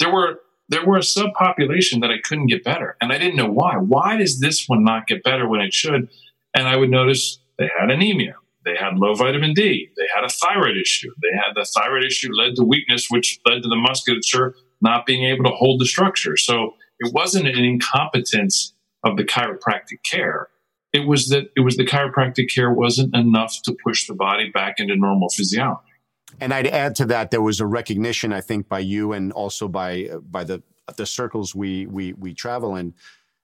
[0.00, 3.50] There were there were a subpopulation that I couldn't get better, and I didn't know
[3.50, 3.76] why.
[3.76, 6.08] Why does this one not get better when it should?
[6.54, 10.28] And I would notice they had anemia, they had low vitamin D, they had a
[10.28, 14.56] thyroid issue, they had the thyroid issue led to weakness, which led to the musculature
[14.80, 16.36] not being able to hold the structure.
[16.36, 18.74] So it wasn't an incompetence
[19.04, 20.48] of the chiropractic care.
[20.92, 24.76] It was that it was the chiropractic care wasn't enough to push the body back
[24.78, 25.82] into normal physiology.
[26.40, 29.68] And I'd add to that there was a recognition, I think, by you and also
[29.68, 30.62] by by the
[30.96, 32.94] the circles we we we travel in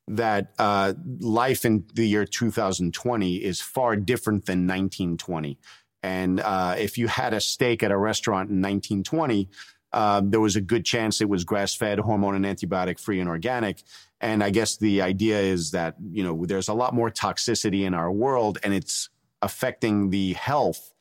[0.09, 5.59] that uh, life in the year 2020 is far different than 1920
[6.03, 9.49] And uh, if you had a steak at a restaurant in 1920,
[9.93, 13.29] uh, there was a good chance it was grass fed, hormone and antibiotic free, and
[13.29, 13.83] organic.
[14.21, 17.93] And I guess the idea is that, you know, there's a lot more toxicity in
[17.93, 19.11] our world and it's
[19.43, 20.93] affecting the health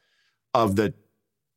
[0.54, 0.94] of the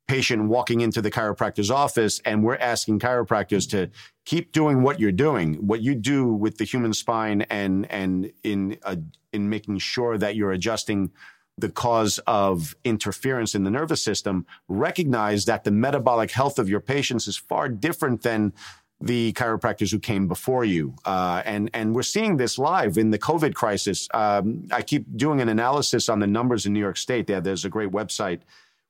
[0.07, 2.21] patient walking into the chiropractor's office.
[2.23, 3.89] And we're asking chiropractors to
[4.23, 8.77] keep doing what you're doing, what you do with the human spine and, and in,
[8.83, 8.97] uh,
[9.33, 11.11] in making sure that you're adjusting
[11.57, 16.81] the cause of interference in the nervous system, recognize that the metabolic health of your
[16.81, 18.53] patients is far different than
[19.01, 20.95] the chiropractors who came before you.
[21.05, 24.07] Uh, and, and we're seeing this live in the COVID crisis.
[24.13, 27.27] Um, I keep doing an analysis on the numbers in New York State.
[27.27, 28.41] There, there's a great website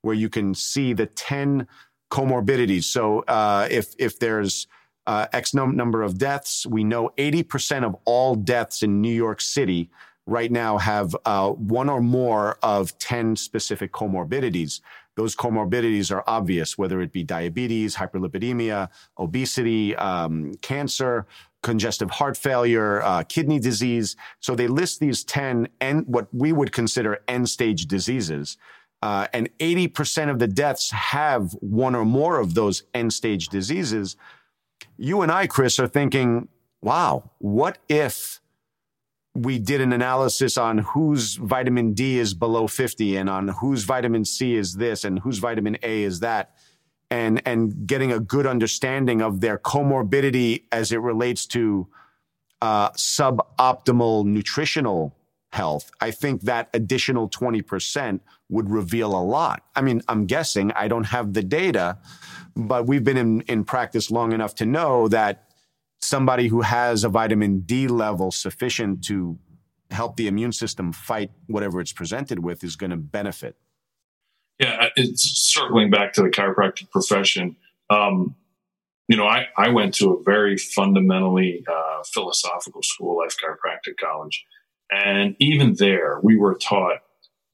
[0.01, 1.67] where you can see the 10
[2.11, 2.83] comorbidities.
[2.83, 4.67] So uh, if, if there's
[5.07, 9.89] uh, X number of deaths, we know 80% of all deaths in New York City
[10.27, 14.81] right now have uh, one or more of 10 specific comorbidities.
[15.15, 21.25] Those comorbidities are obvious, whether it be diabetes, hyperlipidemia, obesity, um, cancer,
[21.63, 24.15] congestive heart failure, uh, kidney disease.
[24.39, 28.57] So they list these 10 and what we would consider end stage diseases.
[29.01, 34.15] Uh, and 80% of the deaths have one or more of those end stage diseases.
[34.97, 36.49] You and I, Chris, are thinking,
[36.81, 38.41] wow, what if
[39.35, 44.23] we did an analysis on whose vitamin D is below 50 and on whose vitamin
[44.23, 46.55] C is this and whose vitamin A is that.
[47.11, 51.87] And and getting a good understanding of their comorbidity as it relates to
[52.61, 55.15] uh, suboptimal nutritional
[55.51, 59.63] health, I think that additional 20% would reveal a lot.
[59.75, 60.71] I mean, I'm guessing.
[60.71, 61.99] I don't have the data,
[62.55, 65.44] but we've been in, in practice long enough to know that
[66.05, 69.37] somebody who has a vitamin D level sufficient to
[69.91, 73.55] help the immune system fight whatever it's presented with is going to benefit.
[74.59, 77.57] Yeah, it's circling back to the chiropractic profession.
[77.89, 78.35] Um,
[79.07, 84.45] you know, I, I went to a very fundamentally uh, philosophical school, Life Chiropractic College.
[84.91, 86.99] And even there, we were taught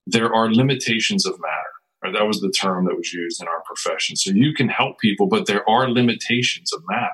[0.05, 1.55] there are limitations of matter.
[2.03, 2.13] Right?
[2.13, 4.15] That was the term that was used in our profession.
[4.15, 7.09] So you can help people, but there are limitations of matter.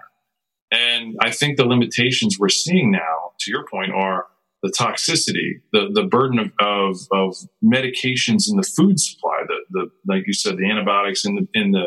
[0.72, 4.26] And I think the limitations we're seeing now, to your point, are
[4.64, 9.90] the toxicity, the, the burden of, of, of medications in the food supply, the, the,
[10.08, 11.86] like you said, the antibiotics in the, in the,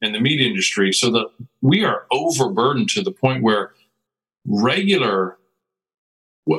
[0.00, 0.92] in the meat industry.
[0.92, 1.26] So that
[1.60, 3.72] we are overburdened to the point where
[4.46, 5.36] regular,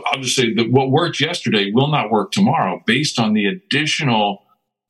[0.05, 4.43] I'll just say that what worked yesterday will not work tomorrow based on the additional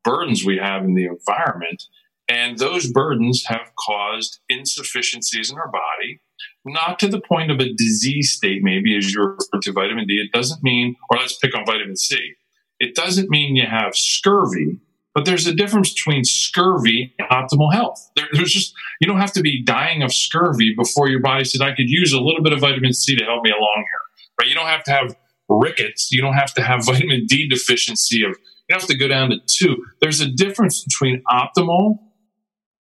[0.03, 1.83] burdens we have in the environment.
[2.27, 6.21] And those burdens have caused insufficiencies in our body
[6.65, 10.15] not to the point of a disease state, maybe as you refer to vitamin D.
[10.15, 12.17] It doesn't mean, or let's pick on vitamin C.
[12.79, 14.79] It doesn't mean you have scurvy,
[15.13, 18.09] but there's a difference between scurvy and optimal health.
[18.15, 21.61] There, there's just, you don't have to be dying of scurvy before your body says,
[21.61, 24.33] I could use a little bit of vitamin C to help me along here.
[24.39, 24.49] Right?
[24.49, 25.15] You don't have to have
[25.49, 26.11] rickets.
[26.11, 29.29] You don't have to have vitamin D deficiency of, you don't have to go down
[29.29, 29.75] to two.
[30.01, 31.99] There's a difference between optimal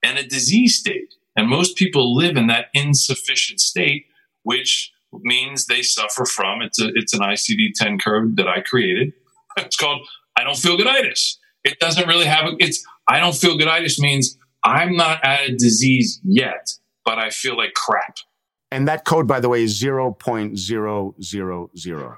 [0.04, 1.15] and a disease state.
[1.36, 4.06] And most people live in that insufficient state,
[4.44, 9.14] which means they suffer from it's a it's an ICD-10 code that I created.
[9.58, 10.06] It's called
[10.38, 11.38] I don't feel gooditis.
[11.64, 15.56] It doesn't really have a, it's I don't feel gooditis means I'm not at a
[15.56, 16.74] disease yet,
[17.06, 18.18] but I feel like crap.
[18.70, 22.18] And that code, by the way, is 0.000.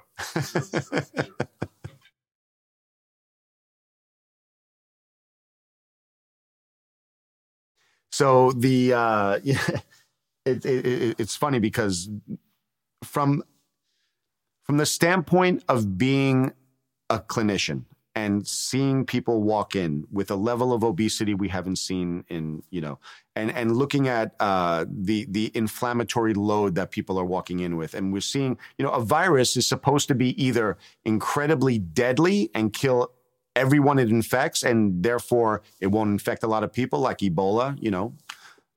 [8.11, 12.09] So the uh, it, it, it's funny because
[13.03, 13.43] from
[14.63, 16.51] from the standpoint of being
[17.09, 17.85] a clinician
[18.17, 22.81] and seeing people walk in with a level of obesity we haven't seen in you
[22.81, 22.97] know
[23.35, 27.93] and and looking at uh, the the inflammatory load that people are walking in with
[27.93, 32.73] and we're seeing you know a virus is supposed to be either incredibly deadly and
[32.73, 33.11] kill
[33.57, 37.77] everyone it infects, and therefore it won't infect a lot of people, like Ebola.
[37.81, 38.13] You know,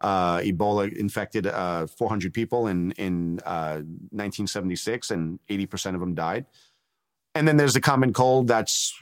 [0.00, 6.14] uh, Ebola infected uh, 400 people in in uh, 1976, and 80 percent of them
[6.14, 6.46] died.
[7.34, 8.92] And then there's the common cold that's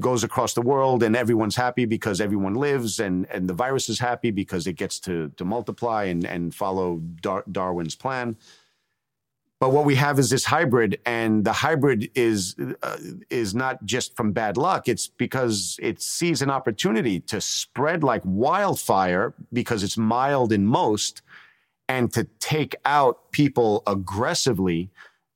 [0.00, 3.98] goes across the world, and everyone's happy because everyone lives, and and the virus is
[4.00, 8.36] happy because it gets to to multiply and and follow Dar- Darwin's plan.
[9.60, 12.96] But what we have is this hybrid, and the hybrid is uh,
[13.28, 14.88] is not just from bad luck.
[14.88, 21.20] It's because it sees an opportunity to spread like wildfire because it's mild in most,
[21.90, 24.88] and to take out people aggressively.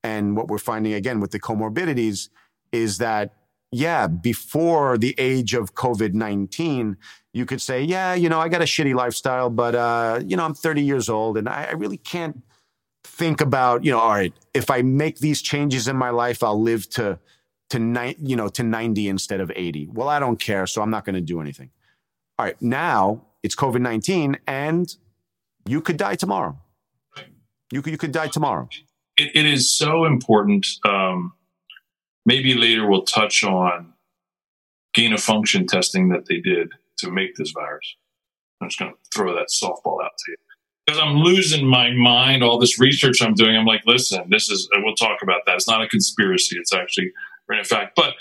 [0.03, 2.31] And what we're finding again with the comorbidities
[2.73, 3.35] is that
[3.71, 6.97] yeah, before the age of COVID 19,
[7.33, 10.45] you could say, yeah, you know, I got a shitty lifestyle, but, uh, you know,
[10.45, 12.41] I'm 30 years old and I, I really can't
[13.05, 16.61] think about, you know, all right, if I make these changes in my life, I'll
[16.61, 17.19] live to,
[17.71, 19.91] to ni- you know, to 90 instead of 80.
[19.93, 20.67] Well, I don't care.
[20.67, 21.71] So I'm not going to do anything.
[22.39, 22.61] All right.
[22.61, 24.95] Now it's COVID 19 and
[25.67, 26.59] you could die tomorrow.
[27.73, 28.69] You could, you could die tomorrow.
[29.17, 30.67] it, it is so important.
[30.85, 31.33] Um,
[32.27, 33.95] maybe later we'll touch on
[34.93, 37.97] gain of function testing that they did to make this virus.
[38.61, 40.37] I'm just going to throw that softball out to you
[40.87, 42.43] because I'm losing my mind.
[42.43, 44.69] All this research I'm doing, I'm like, listen, this is.
[44.77, 45.57] We'll talk about that.
[45.57, 46.57] It's not a conspiracy.
[46.59, 47.13] It's actually
[47.51, 47.95] in fact.
[47.97, 48.15] But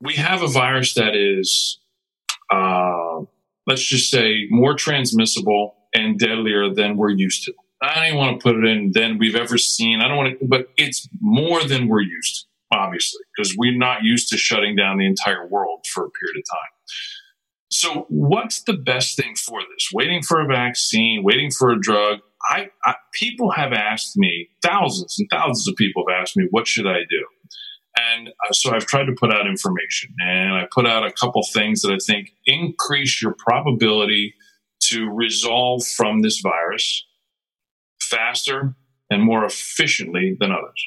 [0.00, 1.78] we have a virus that is,
[2.52, 3.20] uh,
[3.66, 7.54] let's just say, more transmissible and deadlier than we're used to.
[7.82, 10.00] I don't even want to put it in than we've ever seen.
[10.00, 14.02] I don't want to, but it's more than we're used to, obviously, because we're not
[14.02, 16.75] used to shutting down the entire world for a period of time.
[17.70, 19.88] So, what's the best thing for this?
[19.92, 22.20] Waiting for a vaccine, waiting for a drug.
[22.48, 26.68] I, I people have asked me, thousands and thousands of people have asked me, what
[26.68, 27.26] should I do?
[27.98, 31.42] And uh, so I've tried to put out information and I put out a couple
[31.52, 34.34] things that I think increase your probability
[34.88, 37.04] to resolve from this virus
[38.00, 38.76] faster
[39.10, 40.86] and more efficiently than others.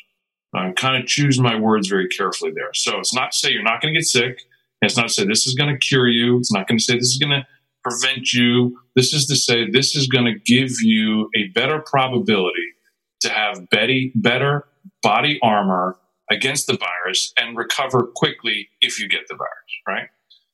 [0.54, 2.74] I kind of choose my words very carefully there.
[2.74, 4.42] So it's not to say you're not going to get sick.
[4.82, 6.38] It's not to say this is going to cure you.
[6.38, 7.46] It's not going to say this is going to
[7.84, 8.80] prevent you.
[8.96, 12.74] This is to say this is going to give you a better probability
[13.22, 14.66] to have Betty better
[15.02, 15.98] body armor
[16.32, 19.50] against the virus and recover quickly if you get the virus,
[19.88, 20.10] right?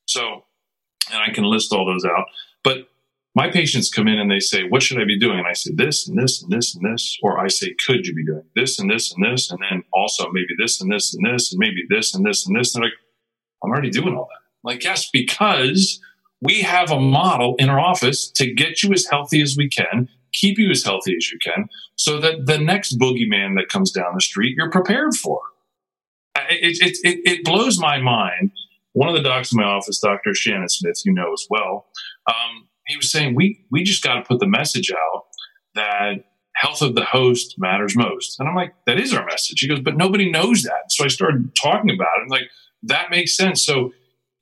[0.06, 0.44] So,
[1.12, 2.26] and I can list all those out.
[2.64, 2.88] But
[3.34, 5.38] my patients come in and they say, What should I be doing?
[5.38, 7.18] And I say, This and this and this and this.
[7.22, 9.50] Or I say, Could you be doing this and this and this?
[9.50, 12.58] And then also maybe this and this and this and maybe this and this and
[12.58, 12.74] this.
[12.74, 12.98] And they're like,
[13.62, 14.68] I'm already doing all that.
[14.68, 16.00] Like, yes, because
[16.40, 20.08] we have a model in our office to get you as healthy as we can,
[20.32, 24.14] keep you as healthy as you can, so that the next boogeyman that comes down
[24.14, 25.40] the street, you're prepared for.
[26.50, 28.50] It, it, it, it blows my mind.
[28.92, 30.34] One of the docs in my office, Dr.
[30.34, 31.86] Shannon Smith, you know as well,
[32.26, 35.24] um, he was saying we we just got to put the message out
[35.74, 38.40] that health of the host matters most.
[38.40, 39.60] And I'm like, that is our message.
[39.60, 40.90] He goes, but nobody knows that.
[40.90, 42.22] So I started talking about it.
[42.22, 42.48] I'm like,
[42.86, 43.64] that makes sense.
[43.64, 43.92] So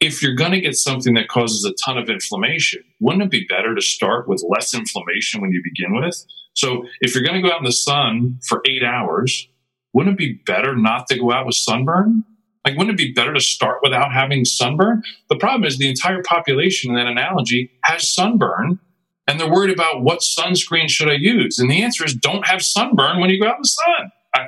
[0.01, 3.47] if you're going to get something that causes a ton of inflammation, wouldn't it be
[3.49, 6.25] better to start with less inflammation when you begin with?
[6.55, 9.49] So if you're going to go out in the sun for eight hours,
[9.93, 12.25] wouldn't it be better not to go out with sunburn?
[12.65, 15.03] Like, wouldn't it be better to start without having sunburn?
[15.29, 18.79] The problem is the entire population in that analogy has sunburn
[19.27, 21.59] and they're worried about what sunscreen should I use.
[21.59, 24.11] And the answer is don't have sunburn when you go out in the sun.
[24.35, 24.47] I,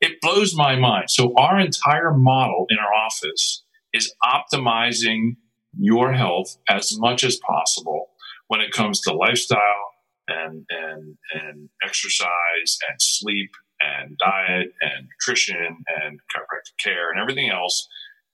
[0.00, 1.10] it blows my mind.
[1.10, 5.36] So our entire model in our office is optimizing
[5.78, 8.10] your health as much as possible
[8.48, 9.90] when it comes to lifestyle
[10.28, 17.50] and and and exercise and sleep and diet and nutrition and chiropractic care and everything
[17.50, 17.88] else.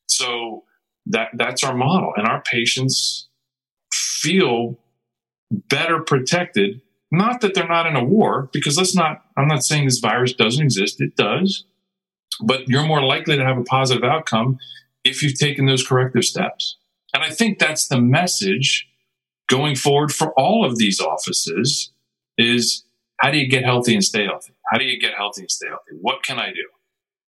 [0.07, 0.65] So
[1.07, 3.29] that that's our model, and our patients
[3.93, 4.79] feel
[5.51, 6.81] better protected.
[7.11, 9.25] Not that they're not in a war, because let's not.
[9.37, 11.65] I'm not saying this virus doesn't exist; it does,
[12.43, 14.59] but you're more likely to have a positive outcome
[15.03, 16.77] if you've taken those corrective steps.
[17.13, 18.87] And I think that's the message
[19.49, 21.91] going forward for all of these offices:
[22.39, 22.85] is
[23.17, 24.55] how do you get healthy and stay healthy?
[24.71, 25.99] How do you get healthy and stay healthy?
[26.01, 26.69] What can I do?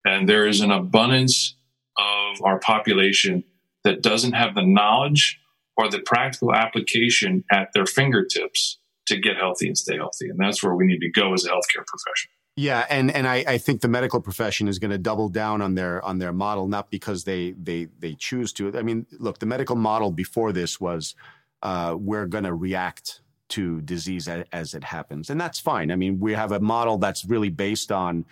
[0.05, 1.55] And there is an abundance
[1.97, 3.43] of our population
[3.83, 5.39] that doesn't have the knowledge
[5.75, 8.77] or the practical application at their fingertips
[9.11, 10.29] to get healthy and stay healthy.
[10.29, 12.31] And that's where we need to go as a healthcare profession.
[12.57, 15.75] Yeah, and and I, I think the medical profession is going to double down on
[15.75, 18.77] their on their model, not because they they they choose to.
[18.77, 21.15] I mean, look, the medical model before this was
[21.61, 25.29] uh, we're going to react to disease as, as, it happens.
[25.29, 25.91] And that's fine.
[25.91, 28.25] I mean, we have a model that's really based on.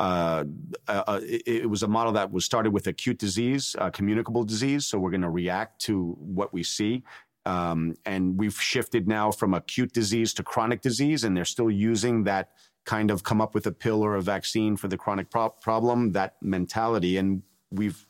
[0.00, 0.44] Uh,
[0.88, 4.42] uh, uh it, it, was a model that was started with acute disease, uh, communicable
[4.42, 4.86] disease.
[4.86, 7.04] So we're going to react to what we see.
[7.46, 12.24] Um, and we've shifted now from acute disease to chronic disease, and they're still using
[12.24, 12.50] that
[12.84, 16.12] kind of come up with a pill or a vaccine for the chronic pro- problem,
[16.12, 17.16] that mentality.
[17.16, 18.06] And we've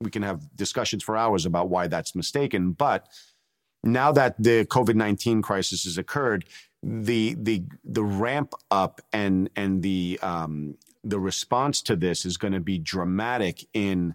[0.00, 2.72] we can have discussions for hours about why that's mistaken.
[2.72, 3.08] But
[3.82, 6.44] now that the COVID nineteen crisis has occurred,
[6.82, 12.52] the the the ramp up and and the um, the response to this is going
[12.52, 14.14] to be dramatic in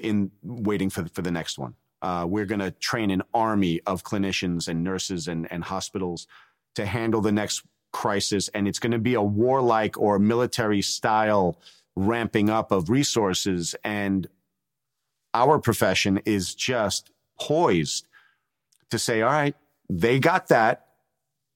[0.00, 1.74] in waiting for for the next one.
[2.02, 6.26] Uh, we're going to train an army of clinicians and nurses and, and hospitals
[6.74, 11.58] to handle the next crisis, and it's going to be a warlike or military style
[11.96, 14.28] ramping up of resources and
[15.34, 18.06] our profession is just poised
[18.90, 19.56] to say, all right,
[19.90, 20.86] they got that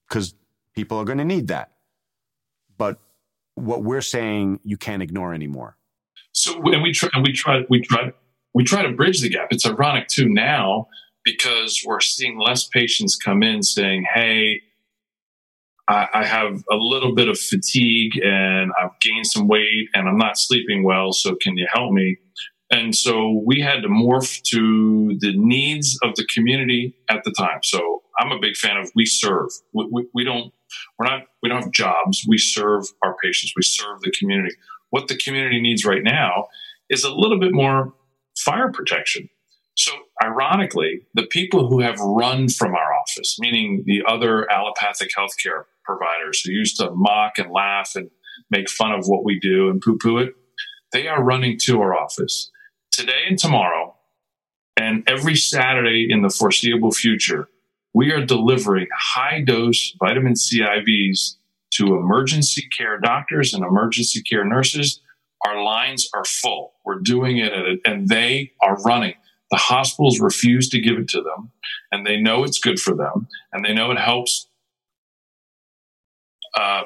[0.08, 0.34] because
[0.74, 1.70] people are going to need that.
[2.76, 2.98] But
[3.54, 5.76] what we're saying, you can't ignore anymore.
[6.32, 8.12] So, and we try, and we try, we try,
[8.54, 9.48] we try to bridge the gap.
[9.50, 10.88] It's ironic too now
[11.24, 14.62] because we're seeing less patients come in saying, "Hey,
[15.88, 20.18] I, I have a little bit of fatigue and I've gained some weight and I'm
[20.18, 21.12] not sleeping well.
[21.12, 22.18] So can you help me?"
[22.70, 27.60] And so we had to morph to the needs of the community at the time.
[27.62, 29.48] So I'm a big fan of we serve.
[29.72, 30.52] We, we, we, don't,
[30.98, 32.24] we're not, we don't have jobs.
[32.28, 33.54] We serve our patients.
[33.56, 34.54] We serve the community.
[34.90, 36.48] What the community needs right now
[36.90, 37.94] is a little bit more
[38.44, 39.28] fire protection.
[39.76, 45.64] So ironically, the people who have run from our office, meaning the other allopathic healthcare
[45.84, 48.10] providers who used to mock and laugh and
[48.50, 50.34] make fun of what we do and poo poo it,
[50.92, 52.50] they are running to our office
[52.90, 53.94] today and tomorrow,
[54.76, 57.48] and every Saturday in the foreseeable future,
[57.94, 61.36] we are delivering high dose vitamin C IVs
[61.74, 65.00] to emergency care doctors and emergency care nurses.
[65.46, 66.74] Our lines are full.
[66.84, 67.52] We're doing it,
[67.84, 69.14] and they are running.
[69.50, 71.52] The hospitals refuse to give it to them,
[71.90, 74.48] and they know it's good for them, and they know it helps
[76.56, 76.84] uh,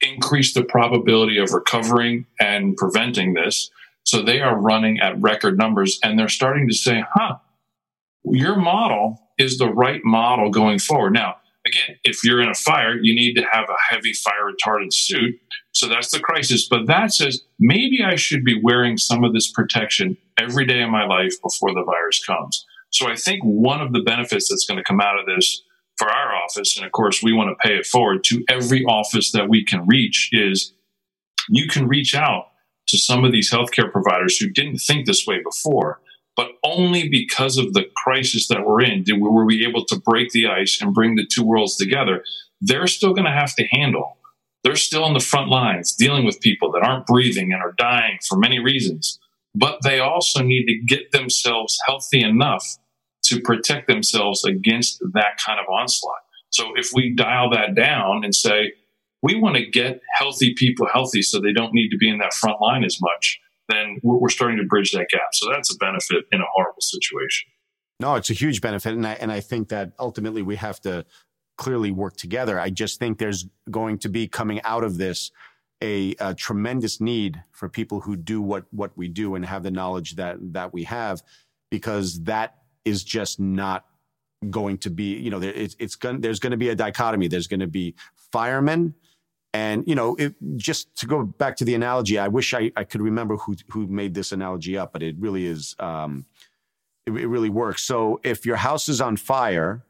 [0.00, 3.70] increase the probability of recovering and preventing this.
[4.04, 7.36] So they are running at record numbers and they're starting to say, huh,
[8.24, 11.12] your model is the right model going forward.
[11.12, 11.36] Now,
[11.70, 15.36] again, if you're in a fire, you need to have a heavy fire retardant suit.
[15.72, 16.68] So that's the crisis.
[16.68, 20.90] But that says maybe I should be wearing some of this protection every day of
[20.90, 22.66] my life before the virus comes.
[22.90, 25.62] So I think one of the benefits that's going to come out of this
[25.96, 29.32] for our office, and of course, we want to pay it forward to every office
[29.32, 30.72] that we can reach, is
[31.50, 32.46] you can reach out
[32.88, 36.00] to some of these healthcare providers who didn't think this way before.
[36.40, 40.00] But only because of the crisis that we're in did we, were we able to
[40.00, 42.24] break the ice and bring the two worlds together.
[42.62, 44.16] They're still going to have to handle.
[44.64, 48.20] They're still on the front lines dealing with people that aren't breathing and are dying
[48.26, 49.18] for many reasons.
[49.54, 52.66] But they also need to get themselves healthy enough
[53.24, 56.22] to protect themselves against that kind of onslaught.
[56.48, 58.72] So if we dial that down and say,
[59.22, 62.32] we want to get healthy people healthy so they don't need to be in that
[62.32, 63.38] front line as much,
[63.70, 65.32] then we're, starting to bridge that gap.
[65.32, 67.48] So that's a benefit in a horrible situation.
[67.98, 68.94] No, it's a huge benefit.
[68.94, 71.04] And I, and I think that ultimately we have to
[71.56, 72.58] clearly work together.
[72.58, 75.30] I just think there's going to be coming out of this
[75.82, 79.70] a, a, tremendous need for people who do what, what we do and have the
[79.70, 81.22] knowledge that, that we have,
[81.70, 83.86] because that is just not
[84.48, 87.28] going to be, you know, it's, it's going, there's going to be a dichotomy.
[87.28, 87.94] There's going to be
[88.32, 88.94] firemen
[89.52, 92.84] and you know, it, just to go back to the analogy, I wish I, I
[92.84, 96.26] could remember who who made this analogy up, but it really is um,
[97.06, 97.82] it, it really works.
[97.82, 99.82] So if your house is on fire,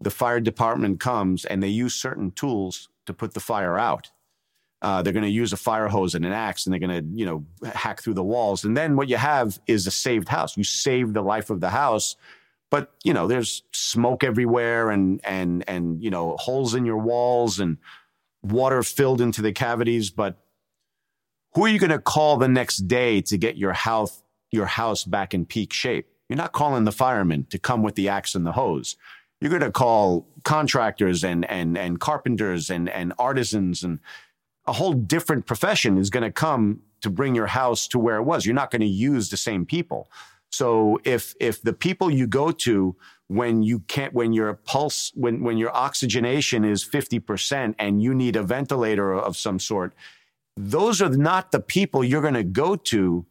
[0.00, 4.10] the fire department comes and they use certain tools to put the fire out.
[4.82, 7.18] Uh, they're going to use a fire hose and an axe, and they're going to
[7.18, 8.64] you know hack through the walls.
[8.64, 10.56] And then what you have is a saved house.
[10.56, 12.16] You save the life of the house,
[12.68, 17.60] but you know there's smoke everywhere and and and you know holes in your walls
[17.60, 17.78] and
[18.44, 20.38] water filled into the cavities, but
[21.54, 25.04] who are you going to call the next day to get your house, your house
[25.04, 26.08] back in peak shape?
[26.28, 28.96] You're not calling the firemen to come with the axe and the hose.
[29.40, 34.00] You're going to call contractors and, and, and carpenters and, and artisans and
[34.66, 38.22] a whole different profession is going to come to bring your house to where it
[38.22, 38.46] was.
[38.46, 40.08] You're not going to use the same people.
[40.54, 42.96] So if, if the people you go to
[43.28, 48.36] when you can't when your pulse when when your oxygenation is 50% and you need
[48.36, 49.94] a ventilator of some sort
[50.56, 53.26] those are not the people you're going to go to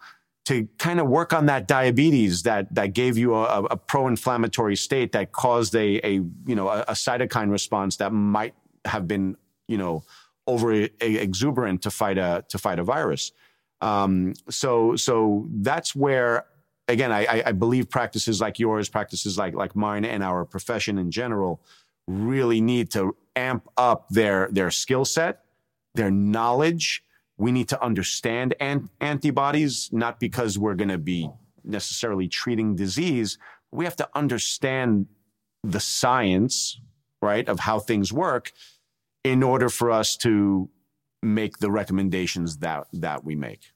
[0.45, 5.11] to kind of work on that diabetes that that gave you a, a pro-inflammatory state
[5.13, 6.13] that caused a, a
[6.45, 8.53] you know a, a, cytokine response that might
[8.83, 10.03] have been you know
[10.47, 13.31] over exuberant to fight a to fight a virus.
[13.79, 16.45] Um, so so that's where
[16.87, 21.11] again, I, I believe practices like yours, practices like like mine, and our profession in
[21.11, 21.61] general
[22.07, 25.43] really need to amp up their their skill set,
[25.95, 27.03] their knowledge.
[27.37, 31.29] We need to understand an- antibodies, not because we're going to be
[31.63, 33.37] necessarily treating disease.
[33.71, 35.07] We have to understand
[35.63, 36.79] the science,
[37.21, 38.51] right, of how things work
[39.23, 40.69] in order for us to
[41.23, 43.72] make the recommendations that that we make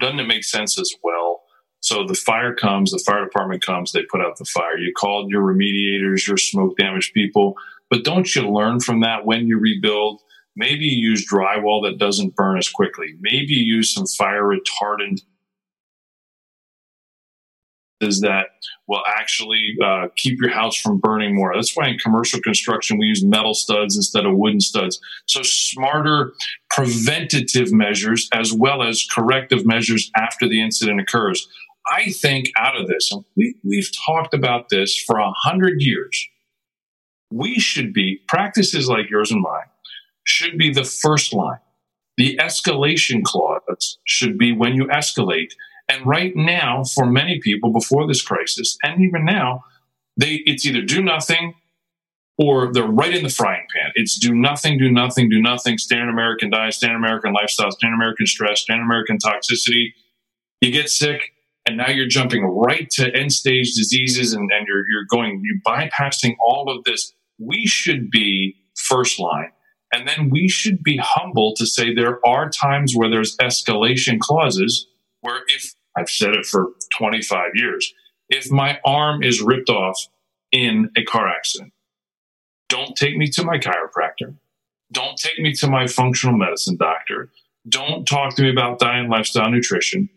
[0.00, 1.42] doesn't it make sense as well?
[1.80, 4.76] So the fire comes, the fire department comes, they put out the fire.
[4.76, 7.54] You called your remediators, your smoke damaged people,
[7.88, 10.20] but don't you learn from that when you rebuild?
[10.56, 13.14] Maybe you use drywall that doesn't burn as quickly.
[13.20, 15.22] Maybe you use some fire retardant
[18.00, 18.46] that
[18.88, 21.52] will actually uh, keep your house from burning more.
[21.54, 24.98] That's why in commercial construction we use metal studs instead of wooden studs.
[25.26, 26.32] So smarter
[26.70, 31.46] preventative measures as well as corrective measures after the incident occurs.
[31.90, 36.26] I think out of this, and we, we've talked about this for a hundred years,
[37.32, 39.68] we should be practices like yours and mine
[40.24, 41.58] should be the first line.
[42.16, 45.52] The escalation clause should be when you escalate
[45.90, 49.64] and right now, for many people before this crisis, and even now,
[50.16, 51.54] they it's either do nothing
[52.38, 53.90] or they're right in the frying pan.
[53.96, 58.26] It's do nothing, do nothing, do nothing, standard American diet, standard American lifestyle, standard American
[58.26, 59.92] stress, standard American toxicity.
[60.60, 61.32] You get sick,
[61.66, 65.60] and now you're jumping right to end stage diseases and, and you're you're going, you're
[65.66, 67.12] bypassing all of this.
[67.38, 69.50] We should be first line.
[69.92, 74.86] And then we should be humble to say there are times where there's escalation clauses
[75.20, 76.68] where if I've said it for
[76.98, 77.92] 25 years.
[78.28, 79.96] If my arm is ripped off
[80.52, 81.72] in a car accident,
[82.68, 84.36] don't take me to my chiropractor.
[84.92, 87.30] Don't take me to my functional medicine doctor.
[87.68, 90.08] Don't talk to me about diet and lifestyle nutrition.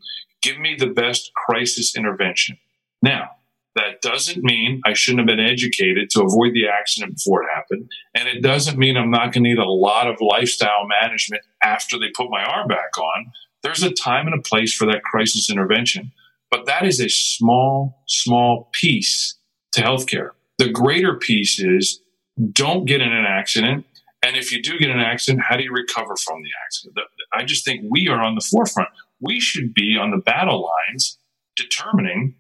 [0.42, 2.58] Give me the best crisis intervention.
[3.02, 3.32] Now,
[3.76, 7.90] that doesn't mean I shouldn't have been educated to avoid the accident before it happened.
[8.14, 11.98] And it doesn't mean I'm not going to need a lot of lifestyle management after
[11.98, 13.32] they put my arm back on
[13.64, 16.12] there's a time and a place for that crisis intervention,
[16.52, 19.36] but that is a small, small piece
[19.72, 20.32] to healthcare.
[20.58, 22.02] The greater piece is
[22.52, 23.86] don't get in an accident.
[24.26, 26.98] And if you do get in an accident, how do you recover from the accident?
[27.34, 28.90] I just think we are on the forefront.
[29.20, 31.18] We should be on the battle lines
[31.56, 32.36] determining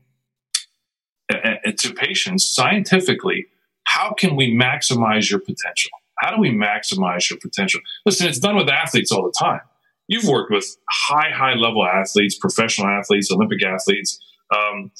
[1.33, 3.47] uh, uh, to patients scientifically
[3.85, 5.91] how can we maximize your potential?
[6.19, 7.81] How do we maximize your potential?
[8.05, 9.61] Listen, it's done with athletes all the time
[10.07, 14.19] you've worked with high, high level athletes, professional athletes, Olympic athletes.
[14.53, 14.91] Um,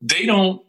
[0.00, 0.62] they don't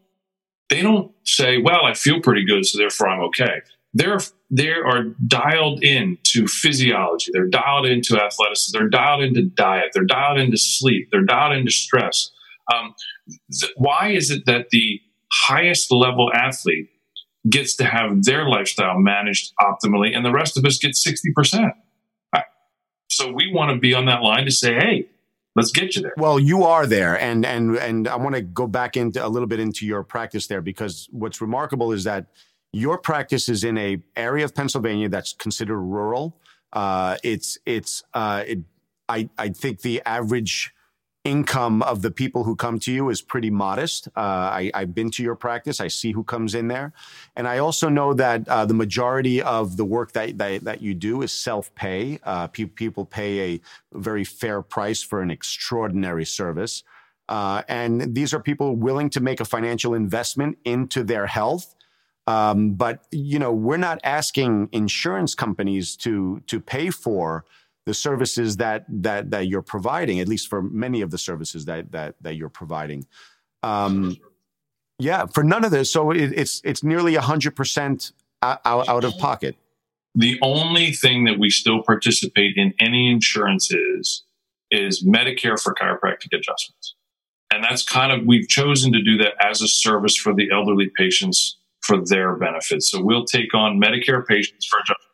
[0.69, 3.61] they don't say, "Well, I feel pretty good, so therefore I'm okay."
[3.93, 4.19] They're
[4.49, 7.31] they are dialed in to physiology.
[7.33, 8.77] They're dialed into athleticism.
[8.77, 9.91] They're dialed into diet.
[9.93, 11.09] They're dialed into sleep.
[11.11, 12.31] They're dialed into stress.
[12.73, 12.93] Um,
[13.59, 14.99] th- why is it that the
[15.47, 16.89] highest level athlete
[17.49, 21.73] gets to have their lifestyle managed optimally, and the rest of us get sixty percent?
[23.15, 25.07] So we want to be on that line to say, hey,
[25.55, 26.13] let's get you there.
[26.17, 29.47] Well, you are there, and and and I want to go back into a little
[29.47, 32.27] bit into your practice there because what's remarkable is that
[32.71, 36.35] your practice is in a area of Pennsylvania that's considered rural.
[36.71, 38.59] Uh, it's it's uh, it,
[39.07, 40.73] I I think the average
[41.23, 44.07] income of the people who come to you is pretty modest.
[44.09, 45.79] Uh, I, have been to your practice.
[45.79, 46.91] I see who comes in there.
[47.35, 50.93] And I also know that uh, the majority of the work that, that, that you
[50.93, 52.19] do is self pay.
[52.23, 53.61] Uh, pe- people pay a
[53.93, 56.83] very fair price for an extraordinary service.
[57.29, 61.73] Uh, and these are people willing to make a financial investment into their health.
[62.27, 67.45] Um, but you know, we're not asking insurance companies to to pay for
[67.85, 71.91] the services that that that you're providing, at least for many of the services that
[71.91, 73.05] that that you're providing.
[73.61, 74.17] Um,
[74.99, 78.11] yeah, for none of this, so it, it's it's nearly hundred percent
[78.41, 79.55] out, out of pocket.
[80.15, 84.23] The only thing that we still participate in any insurance is
[84.71, 86.95] is Medicare for chiropractic adjustments,
[87.51, 90.89] and that's kind of we've chosen to do that as a service for the elderly
[90.95, 92.81] patients for their benefit.
[92.81, 95.12] So we'll take on Medicare patients for adjustments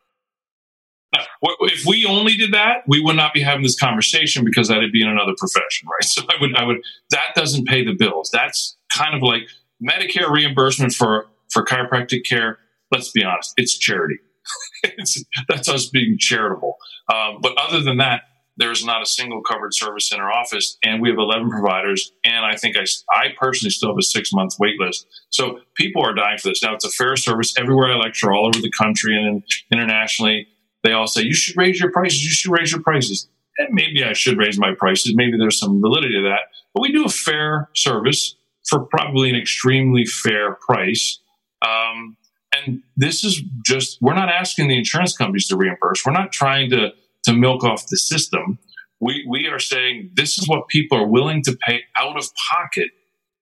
[1.12, 5.02] if we only did that, we would not be having this conversation because that'd be
[5.02, 6.04] in another profession, right?
[6.10, 6.78] So I would, I would,
[7.10, 8.30] that doesn't pay the bills.
[8.32, 9.42] That's kind of like
[9.82, 12.58] Medicare reimbursement for, for chiropractic care.
[12.92, 14.16] Let's be honest, it's charity.
[14.82, 16.76] it's, that's us being charitable.
[17.12, 18.22] Um, but other than that,
[18.56, 22.12] there's not a single covered service in our office, and we have 11 providers.
[22.24, 22.84] And I think I,
[23.14, 25.06] I personally still have a six month wait list.
[25.30, 26.62] So people are dying for this.
[26.62, 29.42] Now, it's a fair service everywhere I lecture, all over the country and
[29.72, 30.46] internationally
[30.82, 32.24] they all say you should raise your prices.
[32.24, 33.28] You should raise your prices.
[33.58, 35.14] And maybe I should raise my prices.
[35.14, 36.48] Maybe there's some validity to that.
[36.74, 38.36] But we do a fair service
[38.68, 41.20] for probably an extremely fair price.
[41.62, 42.16] Um,
[42.52, 46.04] and this is just we're not asking the insurance companies to reimburse.
[46.04, 46.90] We're not trying to
[47.24, 48.58] to milk off the system.
[49.00, 52.90] We we are saying this is what people are willing to pay out of pocket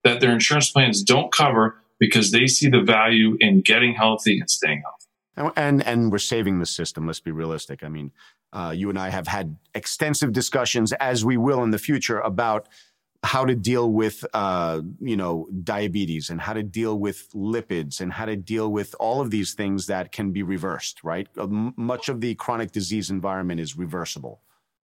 [0.05, 4.51] that their insurance plans don't cover because they see the value in getting healthy and
[4.51, 4.98] staying healthy
[5.39, 7.07] and and, and we're saving the system.
[7.07, 7.83] Let's be realistic.
[7.83, 8.13] I mean,
[8.53, 12.69] uh, you and I have had extensive discussions, as we will in the future, about
[13.25, 18.13] how to deal with uh, you know diabetes and how to deal with lipids and
[18.13, 21.03] how to deal with all of these things that can be reversed.
[21.03, 24.41] Right, uh, much of the chronic disease environment is reversible.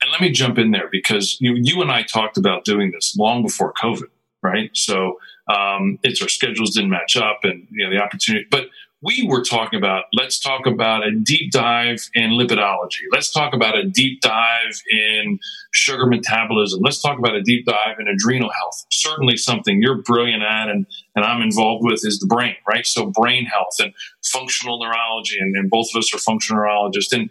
[0.01, 3.17] And let me jump in there because you, you and I talked about doing this
[3.19, 4.07] long before COVID.
[4.43, 4.71] right?
[4.73, 5.19] So
[5.49, 8.47] um, it's our schedules didn't match up, and you know the opportunity.
[8.51, 8.67] But
[9.01, 13.03] we were talking about let's talk about a deep dive in lipidology.
[13.13, 15.39] Let's talk about a deep dive in
[15.73, 16.81] sugar metabolism.
[16.83, 18.87] Let's talk about a deep dive in adrenal health.
[18.91, 22.85] Certainly something you're brilliant at and, and I'm involved with is the brain, right?
[22.87, 23.93] So brain health and
[24.25, 27.13] functional neurology and, and both of us are functional neurologists.
[27.13, 27.31] And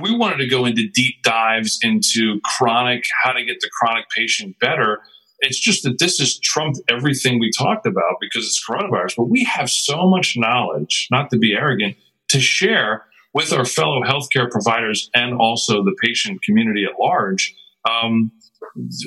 [0.00, 4.58] we wanted to go into deep dives into chronic, how to get the chronic patient
[4.58, 5.02] better
[5.40, 9.16] it's just that this has trumped everything we talked about because it's coronavirus.
[9.16, 11.96] But we have so much knowledge, not to be arrogant,
[12.28, 17.54] to share with our fellow healthcare providers and also the patient community at large.
[17.88, 18.32] Um,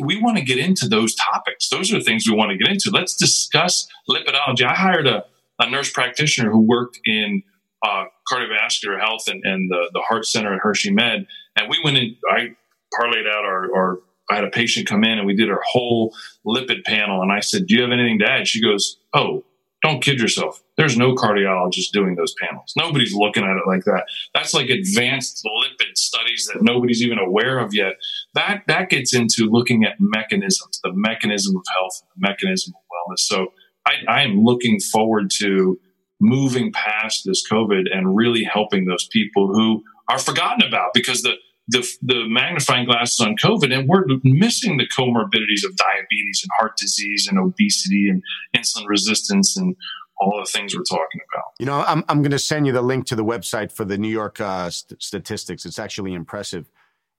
[0.01, 1.69] we want to get into those topics.
[1.69, 2.91] Those are things we want to get into.
[2.91, 4.63] Let's discuss lipidology.
[4.65, 5.25] I hired a,
[5.59, 7.43] a nurse practitioner who worked in
[7.83, 11.27] uh, cardiovascular health and, and the, the heart center at Hershey Med.
[11.57, 12.55] And we went in, I
[12.93, 13.99] parlayed out our, our
[14.31, 16.15] I had a patient come in and we did her whole
[16.45, 17.21] lipid panel.
[17.21, 18.47] And I said, Do you have anything to add?
[18.47, 19.43] She goes, Oh,
[19.81, 20.61] don't kid yourself.
[20.77, 22.73] There's no cardiologist doing those panels.
[22.77, 24.05] Nobody's looking at it like that.
[24.33, 27.93] That's like advanced lipid studies that nobody's even aware of yet.
[28.35, 33.19] That that gets into looking at mechanisms, the mechanism of health, the mechanism of wellness.
[33.19, 33.53] So
[33.85, 35.79] I, I am looking forward to
[36.19, 41.33] moving past this COVID and really helping those people who are forgotten about because the
[41.67, 46.75] the, the magnifying glasses on COVID, and we're missing the comorbidities of diabetes and heart
[46.77, 48.21] disease and obesity and
[48.55, 49.75] insulin resistance and
[50.19, 51.45] all the things we're talking about.
[51.59, 53.97] You know, I'm, I'm going to send you the link to the website for the
[53.97, 55.65] New York uh, st- statistics.
[55.65, 56.69] It's actually impressive.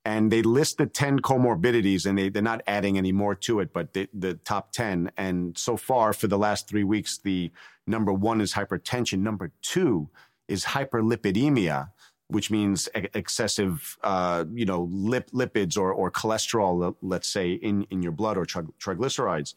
[0.04, 3.72] And they list the 10 comorbidities and they, they're not adding any more to it,
[3.72, 5.12] but the, the top 10.
[5.16, 7.52] And so far, for the last three weeks, the
[7.86, 9.20] number one is hypertension.
[9.20, 10.08] Number two
[10.48, 11.90] is hyperlipidemia
[12.28, 18.02] which means excessive, uh, you know, lip, lipids or, or cholesterol, let's say, in, in
[18.02, 19.54] your blood or tri- triglycerides.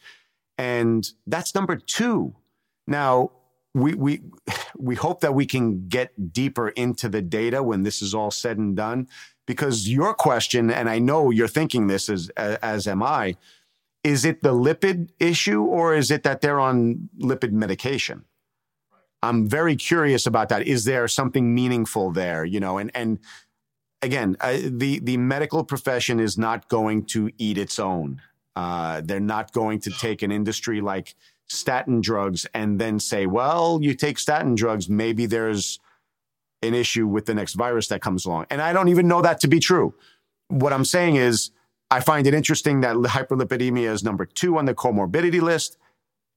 [0.58, 2.36] And that's number two.
[2.88, 3.32] Now,
[3.74, 4.22] we, we,
[4.78, 8.58] we hope that we can get deeper into the data when this is all said
[8.58, 9.08] and done,
[9.46, 13.36] because your question, and I know you're thinking this as, as am I,
[14.04, 18.26] is it the lipid issue or is it that they're on lipid medication?
[19.22, 20.68] I'm very curious about that.
[20.68, 22.46] Is there something meaningful there?
[22.46, 23.20] You know, and and
[24.02, 28.22] again, uh, the the medical profession is not going to eat its own.
[28.56, 31.16] Uh, they're not going to take an industry like
[31.48, 35.80] statin drugs and then say, well, you take statin drugs, maybe there's
[36.62, 38.46] an issue with the next virus that comes along.
[38.50, 39.94] And I don't even know that to be true.
[40.48, 41.52] What I'm saying is,
[41.92, 45.78] I find it interesting that hyperlipidemia is number two on the comorbidity list.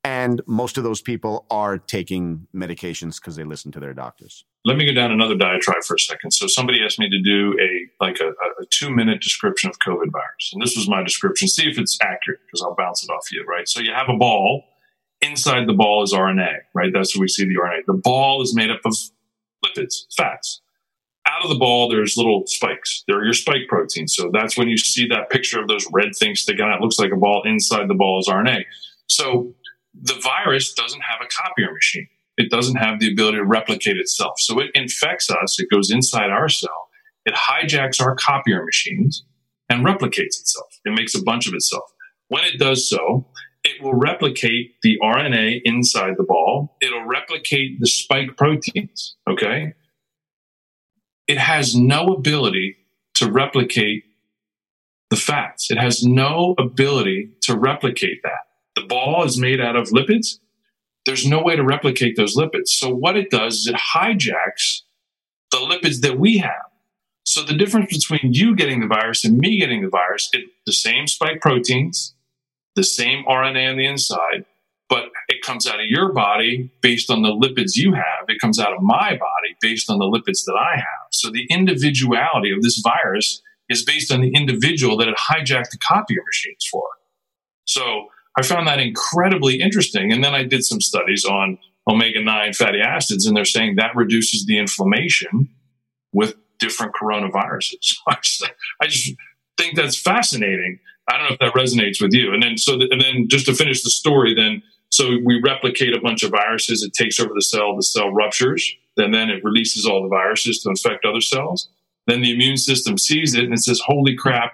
[0.05, 4.45] And most of those people are taking medications because they listen to their doctors.
[4.65, 6.33] Let me go down another diatribe for a second.
[6.33, 10.11] So somebody asked me to do a like a, a two minute description of COVID
[10.13, 11.49] virus, and this was my description.
[11.49, 13.69] See if it's accurate because I'll bounce it off you, right?
[13.69, 14.65] So you have a ball.
[15.21, 16.93] Inside the ball is RNA, right?
[16.93, 17.87] That's where we see the RNA.
[17.87, 18.95] The ball is made up of
[19.65, 20.61] lipids, fats.
[21.27, 23.05] Out of the ball, there's little spikes.
[23.07, 24.15] They're your spike proteins.
[24.15, 26.79] So that's when you see that picture of those red things sticking out.
[26.79, 27.43] It looks like a ball.
[27.45, 28.65] Inside the ball is RNA.
[29.09, 29.55] So
[30.01, 32.09] the virus doesn't have a copier machine.
[32.37, 34.35] It doesn't have the ability to replicate itself.
[34.39, 35.59] So it infects us.
[35.59, 36.89] It goes inside our cell.
[37.25, 39.25] It hijacks our copier machines
[39.69, 40.69] and replicates itself.
[40.85, 41.85] It makes a bunch of itself.
[42.29, 43.27] When it does so,
[43.65, 46.77] it will replicate the RNA inside the ball.
[46.81, 49.17] It'll replicate the spike proteins.
[49.29, 49.75] Okay.
[51.27, 52.77] It has no ability
[53.17, 54.05] to replicate
[55.11, 55.71] the fats.
[55.71, 58.48] It has no ability to replicate that.
[58.79, 60.39] The ball is made out of lipids.
[61.05, 62.69] There's no way to replicate those lipids.
[62.69, 64.83] So what it does is it hijacks
[65.51, 66.71] the lipids that we have.
[67.25, 70.73] So the difference between you getting the virus and me getting the virus, it, the
[70.73, 72.15] same spike proteins,
[72.77, 74.45] the same RNA on the inside,
[74.89, 78.29] but it comes out of your body based on the lipids you have.
[78.29, 81.09] It comes out of my body based on the lipids that I have.
[81.11, 85.79] So the individuality of this virus is based on the individual that it hijacked the
[85.79, 86.85] copier machines for.
[87.65, 88.07] So
[88.39, 90.13] I found that incredibly interesting.
[90.13, 91.59] And then I did some studies on
[91.89, 95.49] omega 9 fatty acids, and they're saying that reduces the inflammation
[96.13, 97.97] with different coronaviruses.
[98.09, 99.15] I just
[99.57, 100.79] think that's fascinating.
[101.11, 102.33] I don't know if that resonates with you.
[102.33, 106.01] And then, so, and then just to finish the story, then, so we replicate a
[106.01, 106.85] bunch of viruses.
[106.85, 107.75] It takes over the cell.
[107.75, 108.73] The cell ruptures.
[108.99, 111.69] And then it releases all the viruses to infect other cells.
[112.07, 114.53] Then the immune system sees it and it says, holy crap,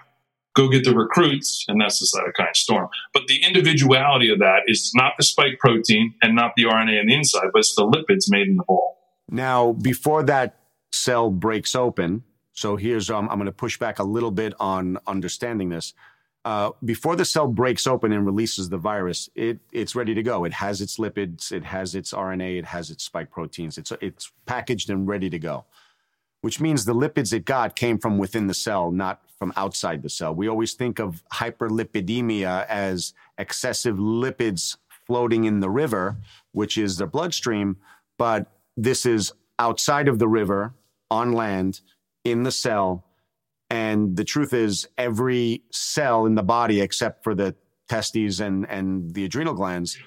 [0.55, 2.87] go get the recruits, and that's the cytokine storm.
[3.13, 7.05] But the individuality of that is not the spike protein and not the RNA on
[7.07, 8.97] the inside, but it's the lipids made in the ball.
[9.29, 10.57] Now, before that
[10.91, 14.97] cell breaks open, so here's um, I'm going to push back a little bit on
[15.05, 15.93] understanding this.
[16.45, 20.45] uh, before the cell breaks open and releases the virus, it it's ready to go.
[20.45, 23.77] It has its lipids, it has its RNA, it has its spike proteins.
[23.79, 25.65] It's it's packaged and ready to go,
[26.45, 30.09] which means the lipids it got came from within the cell, not from outside the
[30.09, 30.31] cell.
[30.31, 34.77] We always think of hyperlipidemia as excessive lipids
[35.07, 36.17] floating in the river,
[36.51, 37.77] which is the bloodstream,
[38.19, 40.75] but this is outside of the river
[41.09, 41.81] on land
[42.23, 43.03] in the cell
[43.71, 47.55] and the truth is, every cell in the body, except for the
[47.89, 49.97] testes and, and the adrenal glands,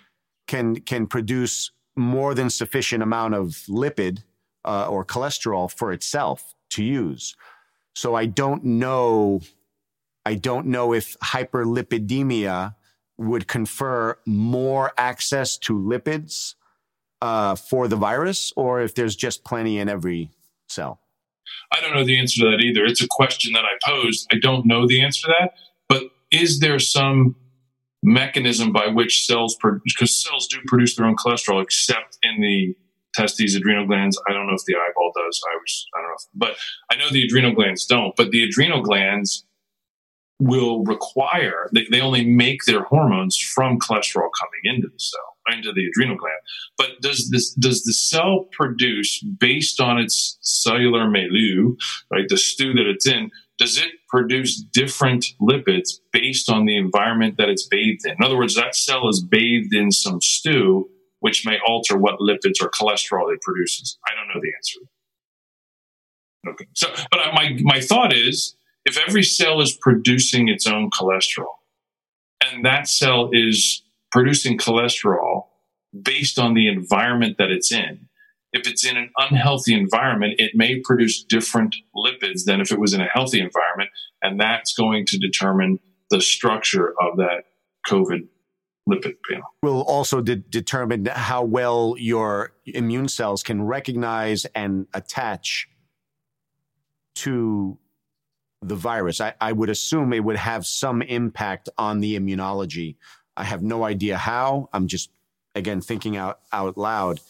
[0.46, 4.22] can, can produce more than sufficient amount of lipid
[4.68, 7.34] uh, or cholesterol for itself to use.
[7.94, 9.40] So I don't know.
[10.26, 12.74] I don't know if hyperlipidemia
[13.16, 16.54] would confer more access to lipids
[17.22, 20.30] uh, for the virus, or if there's just plenty in every
[20.68, 21.00] cell.
[21.72, 22.84] I don't know the answer to that either.
[22.84, 24.28] It's a question that I posed.
[24.32, 25.54] I don't know the answer to that.
[25.88, 27.34] But is there some
[28.02, 32.76] mechanism by which cells, because cells do produce their own cholesterol, except in the
[33.14, 34.20] testes, adrenal glands.
[34.28, 35.40] I don't know if the eyeball does.
[35.52, 36.56] I was, I don't know, if, but
[36.90, 38.14] I know the adrenal glands don't.
[38.16, 39.44] But the adrenal glands
[40.40, 45.72] will require they, they only make their hormones from cholesterol coming into the cell into
[45.72, 46.38] the adrenal gland.
[46.76, 51.76] But does this does the cell produce based on its cellular milieu,
[52.10, 53.30] right, the stew that it's in?
[53.58, 58.12] Does it produce different lipids based on the environment that it's bathed in?
[58.12, 60.88] In other words, that cell is bathed in some stew,
[61.20, 63.98] which may alter what lipids or cholesterol it produces.
[64.08, 64.80] I don't know the answer.
[66.48, 66.66] Okay.
[66.74, 71.58] So, but my my thought is, if every cell is producing its own cholesterol,
[72.40, 75.46] and that cell is producing cholesterol
[76.02, 78.08] based on the environment that it's in.
[78.52, 82.94] If it's in an unhealthy environment, it may produce different lipids than if it was
[82.94, 83.90] in a healthy environment.
[84.22, 87.44] And that's going to determine the structure of that
[87.86, 88.28] COVID
[88.88, 89.44] lipid panel.
[89.62, 95.68] Will also de- determine how well your immune cells can recognize and attach
[97.16, 97.78] to
[98.62, 99.20] the virus.
[99.20, 102.96] I, I would assume it would have some impact on the immunology
[103.38, 104.68] I have no idea how.
[104.72, 105.10] I'm just,
[105.54, 107.20] again, thinking out, out loud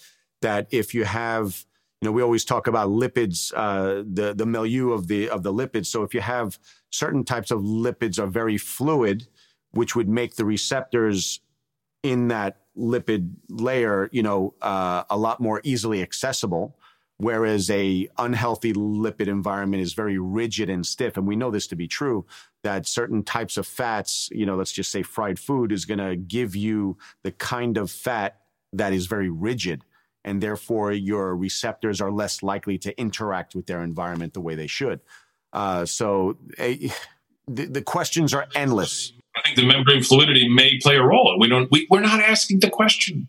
[0.41, 1.67] that if you have,
[2.01, 5.53] you know, we always talk about lipids, uh, the, the milieu of the, of the
[5.53, 5.87] lipids.
[5.87, 6.59] So if you have
[6.91, 9.29] certain types of lipids are very fluid,
[9.73, 11.41] which would make the receptors
[12.03, 16.75] in that lipid layer, you know, uh, a lot more easily accessible
[17.21, 21.17] whereas a unhealthy lipid environment is very rigid and stiff.
[21.17, 22.25] And we know this to be true
[22.63, 26.17] that certain types of fats you know let's just say fried food is going to
[26.17, 28.41] give you the kind of fat
[28.73, 29.85] that is very rigid
[30.25, 34.67] and therefore your receptors are less likely to interact with their environment the way they
[34.67, 35.01] should.
[35.53, 36.91] Uh, so the,
[37.47, 41.71] the questions are endless i think the membrane fluidity may play a role we don't
[41.71, 43.29] we, we're not asking the question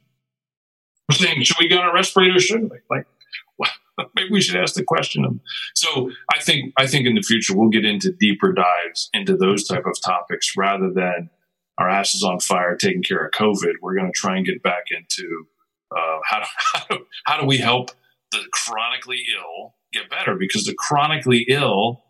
[1.10, 3.06] we're saying should we go on a respirator or shouldn't we like
[4.16, 5.40] maybe we should ask the question.
[5.76, 9.68] So I think I think in the future we'll get into deeper dives into those
[9.68, 11.30] type of topics rather than
[11.78, 13.74] our asses on fire taking care of COVID.
[13.82, 15.46] We're going to try and get back into
[15.96, 17.92] uh, how, do, how, do, how do we help
[18.32, 22.04] the chronically ill get better because the chronically ill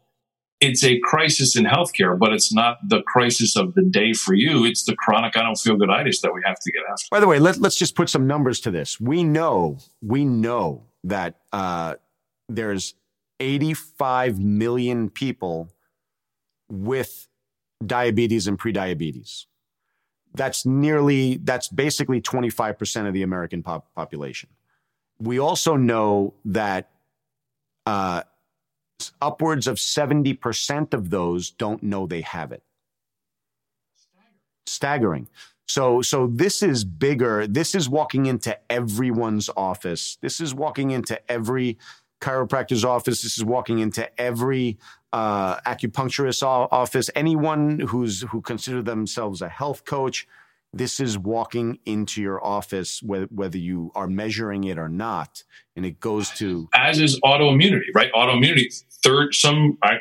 [0.62, 4.66] it's a crisis in healthcare, but it's not the crisis of the day for you.
[4.66, 7.06] It's the chronic I don't feel good itis that we have to get after.
[7.10, 9.00] By the way, let, let's just put some numbers to this.
[9.00, 11.96] We know, we know that uh,
[12.50, 12.96] there's
[13.40, 15.72] 85 million people
[16.70, 17.28] with
[17.86, 19.46] diabetes and prediabetes.
[20.34, 24.50] That's nearly, that's basically 25% of the American pop- population.
[25.20, 26.90] We also know that
[27.86, 28.24] uh,
[29.22, 32.64] upwards of 70% of those don't know they have it.
[34.66, 35.28] Staggering.
[35.68, 37.46] So, so this is bigger.
[37.46, 40.18] This is walking into everyone's office.
[40.22, 41.78] This is walking into every
[42.22, 43.22] chiropractor's office.
[43.22, 44.78] This is walking into every
[45.14, 47.10] uh, acupuncturist office.
[47.16, 50.28] Anyone who's who consider themselves a health coach.
[50.72, 55.44] This is walking into your office, whether you are measuring it or not,
[55.76, 58.12] and it goes to as is autoimmunity, right?
[58.14, 58.84] Autoimmunity.
[59.04, 60.00] Third, some I,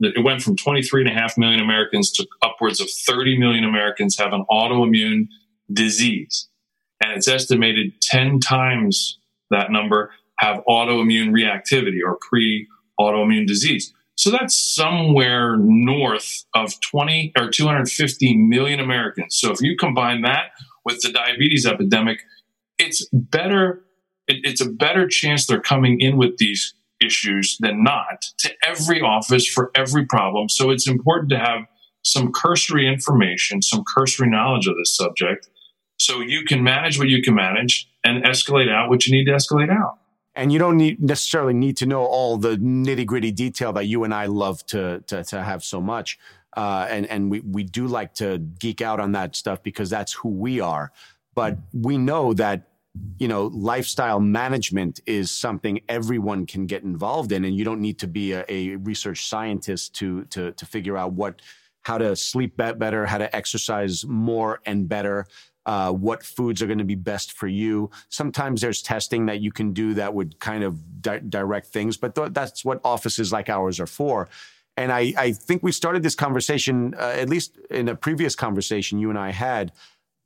[0.00, 5.28] it went from 23.5 million Americans to upwards of 30 million Americans have an autoimmune
[5.72, 6.48] disease.
[7.02, 9.18] And it's estimated 10 times
[9.50, 12.66] that number have autoimmune reactivity or pre
[12.98, 13.92] autoimmune disease.
[14.16, 19.36] So that's somewhere north of 20 or 250 million Americans.
[19.38, 20.50] So if you combine that
[20.84, 22.20] with the diabetes epidemic,
[22.78, 23.84] it's better.
[24.28, 29.46] it's a better chance they're coming in with these issues than not to every office
[29.46, 30.48] for every problem.
[30.48, 31.66] So it's important to have
[32.02, 35.48] some cursory information, some cursory knowledge of this subject,
[35.98, 39.32] so you can manage what you can manage and escalate out what you need to
[39.32, 39.98] escalate out.
[40.34, 44.02] And you don't need necessarily need to know all the nitty gritty detail that you
[44.04, 46.18] and I love to to, to have so much.
[46.56, 50.12] Uh, and and we we do like to geek out on that stuff because that's
[50.12, 50.90] who we are.
[51.34, 52.68] But we know that
[53.18, 57.98] you know lifestyle management is something everyone can get involved in, and you don't need
[58.00, 61.40] to be a, a research scientist to to to figure out what
[61.82, 65.26] how to sleep better, how to exercise more and better,
[65.66, 67.90] uh, what foods are going to be best for you.
[68.08, 72.14] Sometimes there's testing that you can do that would kind of di- direct things, but
[72.14, 74.28] th- that's what offices like ours are for.
[74.76, 78.98] And I, I think we started this conversation, uh, at least in a previous conversation
[78.98, 79.72] you and I had.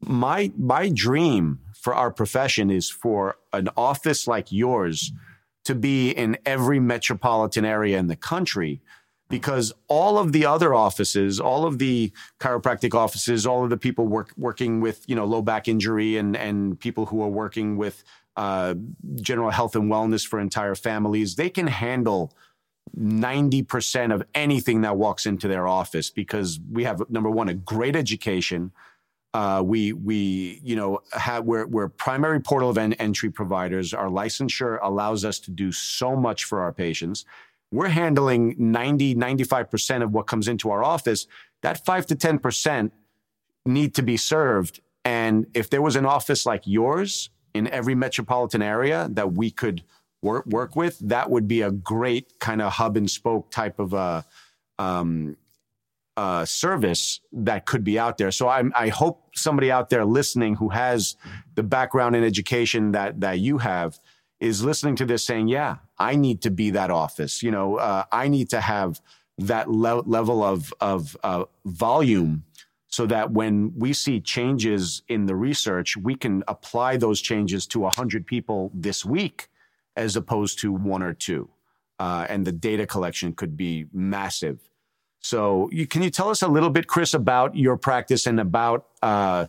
[0.01, 5.12] My my dream for our profession is for an office like yours
[5.64, 8.81] to be in every metropolitan area in the country
[9.29, 12.11] because all of the other offices, all of the
[12.41, 16.37] chiropractic offices, all of the people work, working with you know low back injury and
[16.37, 18.03] and people who are working with
[18.37, 18.74] uh,
[19.16, 22.33] general health and wellness for entire families, they can handle.
[22.99, 27.95] 90% of anything that walks into their office because we have number one a great
[27.95, 28.72] education
[29.35, 34.79] uh, we we you know have we're we're primary portal of entry providers our licensure
[34.83, 37.24] allows us to do so much for our patients
[37.70, 41.26] we're handling 90, 95% of what comes into our office.
[41.62, 42.91] That 5 to 10%
[43.66, 44.81] need to be served.
[45.05, 49.83] And if there was an office like yours in every metropolitan area that we could
[50.22, 53.93] work, work with, that would be a great kind of hub and spoke type of
[53.93, 54.24] a,
[54.79, 55.37] um,
[56.19, 58.33] uh, service that could be out there.
[58.33, 61.14] So I, I hope somebody out there listening who has
[61.55, 64.01] the background in education that that you have
[64.41, 67.41] is listening to this saying, yeah, I need to be that office.
[67.41, 69.01] You know, uh, I need to have
[69.39, 72.43] that le- level of, of uh, volume
[72.89, 77.79] so that when we see changes in the research, we can apply those changes to
[77.79, 79.49] 100 people this week
[79.95, 81.49] as opposed to one or two.
[82.01, 84.69] Uh, and the data collection could be massive.
[85.21, 88.87] So, you, can you tell us a little bit, Chris, about your practice and about
[89.03, 89.47] uh,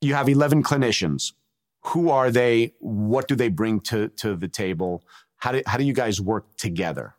[0.00, 1.32] you have 11 clinicians
[1.88, 2.74] who are they?
[2.80, 5.02] What do they bring to, to the table?
[5.36, 7.14] How do, how do you guys work together?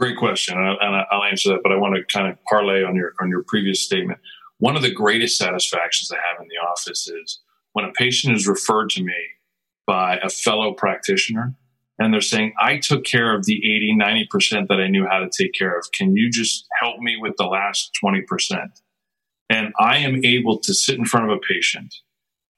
[0.00, 1.60] Great question, and I'll answer that.
[1.62, 4.18] But I want to kind of parlay on your on your previous statement.
[4.58, 7.40] One of the greatest satisfactions I have in the office is
[7.74, 9.14] when a patient is referred to me
[9.86, 11.54] by a fellow practitioner
[11.98, 15.30] and they're saying, I took care of the 80, 90% that I knew how to
[15.30, 15.86] take care of.
[15.92, 18.22] Can you just help me with the last 20%?
[19.48, 21.94] And I am able to sit in front of a patient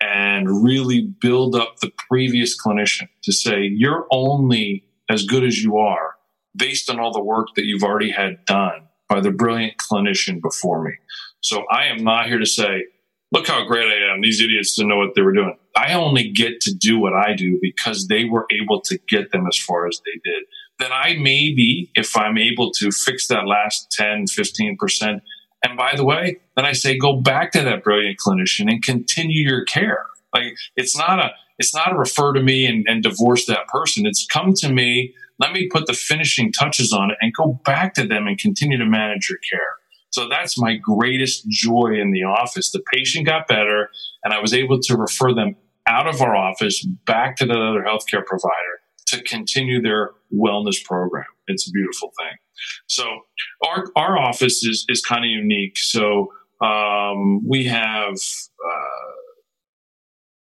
[0.00, 5.76] and really build up the previous clinician to say, you're only as good as you
[5.78, 6.16] are
[6.54, 10.82] based on all the work that you've already had done by the brilliant clinician before
[10.82, 10.92] me.
[11.40, 12.84] So I am not here to say,
[13.32, 14.20] look how great I am.
[14.20, 15.56] These idiots didn't know what they were doing.
[15.76, 19.46] I only get to do what I do because they were able to get them
[19.46, 20.44] as far as they did.
[20.78, 25.20] Then I maybe, if I'm able to fix that last 10, 15%,
[25.64, 29.48] and by the way, then I say go back to that brilliant clinician and continue
[29.48, 30.06] your care.
[30.34, 34.04] Like it's not a it's not a refer to me and, and divorce that person.
[34.04, 37.94] It's come to me, let me put the finishing touches on it and go back
[37.94, 39.76] to them and continue to manage your care.
[40.16, 42.70] So that's my greatest joy in the office.
[42.70, 43.90] The patient got better
[44.24, 45.56] and I was able to refer them
[45.86, 51.26] out of our office back to the other healthcare provider to continue their wellness program.
[51.48, 52.38] It's a beautiful thing.
[52.86, 53.04] So
[53.62, 55.76] our our office is is kind of unique.
[55.76, 56.32] So
[56.62, 59.12] um, we have uh,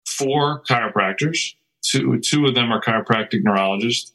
[0.07, 1.55] four chiropractors.
[1.83, 4.13] Two two of them are chiropractic neurologists.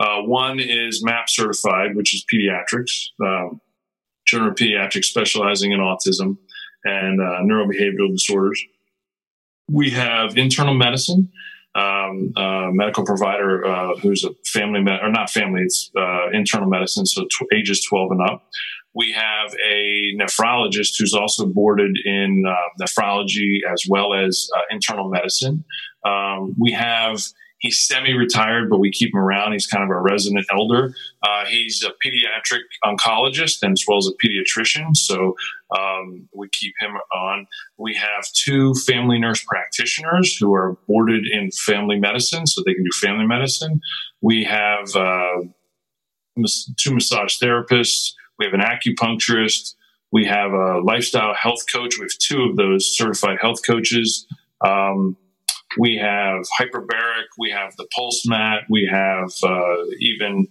[0.00, 3.60] Uh, one is MAP certified, which is pediatrics, um,
[4.26, 6.36] general pediatrics specializing in autism
[6.84, 8.62] and uh, neurobehavioral disorders.
[9.70, 11.30] We have internal medicine,
[11.74, 12.32] um,
[12.72, 17.24] medical provider uh, who's a family med- or not family, it's uh, internal medicine, so
[17.24, 18.48] tw- ages 12 and up.
[18.94, 25.10] We have a nephrologist who's also boarded in uh, nephrology as well as uh, internal
[25.10, 25.64] medicine.
[26.06, 27.20] Um, we have
[27.66, 29.52] He's semi-retired, but we keep him around.
[29.52, 30.94] He's kind of a resident elder.
[31.20, 35.34] Uh, he's a pediatric oncologist and as well as a pediatrician, so
[35.76, 37.48] um, we keep him on.
[37.76, 42.84] We have two family nurse practitioners who are boarded in family medicine, so they can
[42.84, 43.80] do family medicine.
[44.20, 45.40] We have uh,
[46.76, 48.12] two massage therapists.
[48.38, 49.74] We have an acupuncturist.
[50.12, 51.98] We have a lifestyle health coach.
[51.98, 54.24] We have two of those certified health coaches.
[54.64, 55.16] Um,
[55.78, 57.26] we have hyperbaric.
[57.38, 58.62] We have the pulse mat.
[58.70, 60.48] We have uh, even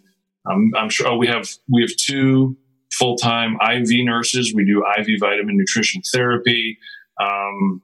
[0.50, 2.58] um, I'm sure oh, we have we have two
[2.94, 4.54] full time IV nurses.
[4.54, 6.78] We do IV vitamin nutrition therapy.
[7.20, 7.82] Um,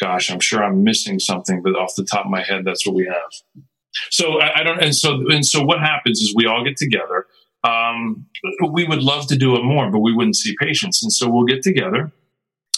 [0.00, 2.94] gosh, I'm sure I'm missing something, but off the top of my head, that's what
[2.94, 3.62] we have.
[4.10, 7.26] So I, I don't, and so and so what happens is we all get together.
[7.62, 8.26] Um,
[8.72, 11.46] we would love to do it more, but we wouldn't see patients, and so we'll
[11.46, 12.12] get together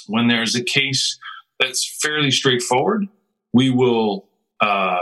[0.06, 1.18] when there's a case
[1.58, 3.06] that's fairly straightforward.
[3.56, 4.28] We will
[4.60, 4.98] uh,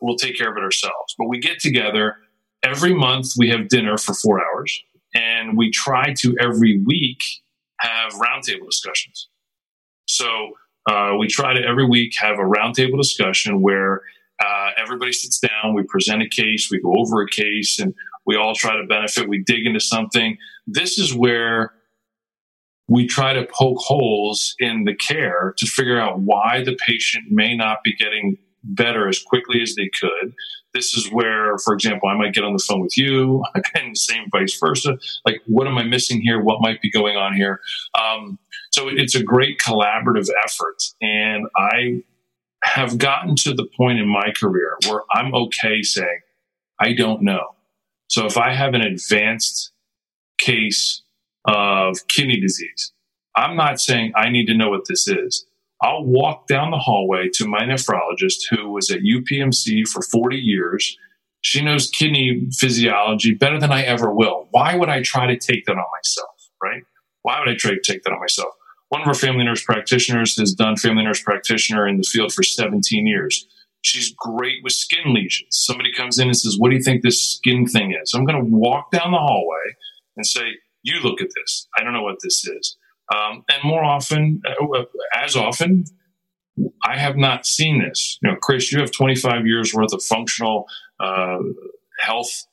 [0.00, 1.14] we'll take care of it ourselves.
[1.18, 2.16] But we get together
[2.62, 3.26] every month.
[3.36, 4.72] We have dinner for four hours,
[5.14, 7.20] and we try to every week
[7.80, 9.28] have roundtable discussions.
[10.06, 10.28] So
[10.90, 14.02] uh, we try to every week have a roundtable discussion where
[14.44, 17.94] uh, everybody sits down, we present a case, we go over a case, and
[18.26, 19.28] we all try to benefit.
[19.28, 20.36] We dig into something.
[20.66, 21.72] This is where
[22.90, 27.56] we try to poke holes in the care to figure out why the patient may
[27.56, 30.34] not be getting better as quickly as they could.
[30.74, 33.44] This is where, for example, I might get on the phone with you
[33.76, 34.98] and same vice versa.
[35.24, 36.42] Like, what am I missing here?
[36.42, 37.60] What might be going on here?
[37.94, 38.40] Um,
[38.72, 40.82] so it's a great collaborative effort.
[41.00, 42.02] And I
[42.64, 46.20] have gotten to the point in my career where I'm okay saying,
[46.80, 47.54] I don't know.
[48.08, 49.70] So if I have an advanced
[50.38, 51.02] case
[51.44, 52.92] of kidney disease,
[53.36, 55.46] I'm not saying I need to know what this is.
[55.82, 60.96] I'll walk down the hallway to my nephrologist who was at UPMC for 40 years.
[61.40, 64.48] She knows kidney physiology better than I ever will.
[64.50, 66.82] Why would I try to take that on myself, right?
[67.22, 68.50] Why would I try to take that on myself?
[68.90, 72.42] One of our family nurse practitioners has done family nurse practitioner in the field for
[72.42, 73.46] 17 years.
[73.82, 75.48] She's great with skin lesions.
[75.52, 78.12] Somebody comes in and says, What do you think this skin thing is?
[78.12, 79.76] I'm going to walk down the hallway
[80.16, 80.42] and say,
[80.82, 81.68] You look at this.
[81.78, 82.76] I don't know what this is.
[83.14, 84.84] Um, and more often, uh,
[85.16, 85.84] as often,
[86.84, 88.18] I have not seen this.
[88.22, 90.66] You know, Chris, you have 25 years worth of functional
[90.98, 91.38] uh,
[92.00, 92.46] health.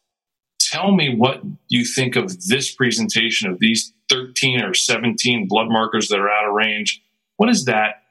[0.60, 6.08] Tell me what you think of this presentation of these 13 or 17 blood markers
[6.10, 7.02] that are out of range.
[7.38, 8.04] What does that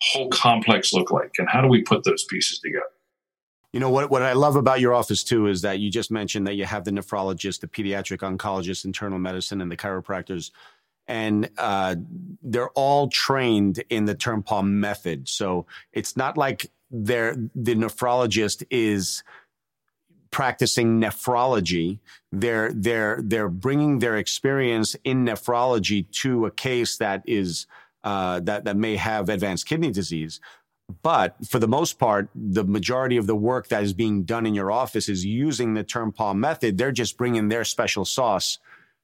[0.00, 1.32] whole complex look like?
[1.38, 2.84] And how do we put those pieces together?
[3.78, 4.10] You know what?
[4.10, 6.82] What I love about your office too is that you just mentioned that you have
[6.82, 10.50] the nephrologist, the pediatric oncologist, internal medicine, and the chiropractors
[11.06, 11.94] and uh,
[12.42, 15.28] they're all trained in the Turnpaugh method.
[15.28, 19.22] So it's not like they're, the nephrologist is
[20.32, 22.00] practicing nephrology.
[22.32, 27.68] They're they're they're bringing their experience in nephrology to a case that is
[28.02, 30.40] uh, that that may have advanced kidney disease.
[31.02, 34.54] But for the most part, the majority of the work that is being done in
[34.54, 36.78] your office is using the Turnpaugh method.
[36.78, 38.58] They're just bringing their special sauce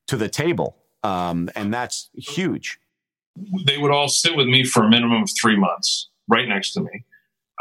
[0.07, 0.77] to the table.
[1.03, 2.81] Um, and that's huge.
[3.67, 6.81] They would all sit with me for a minimum of three months, right next to
[6.81, 7.05] me.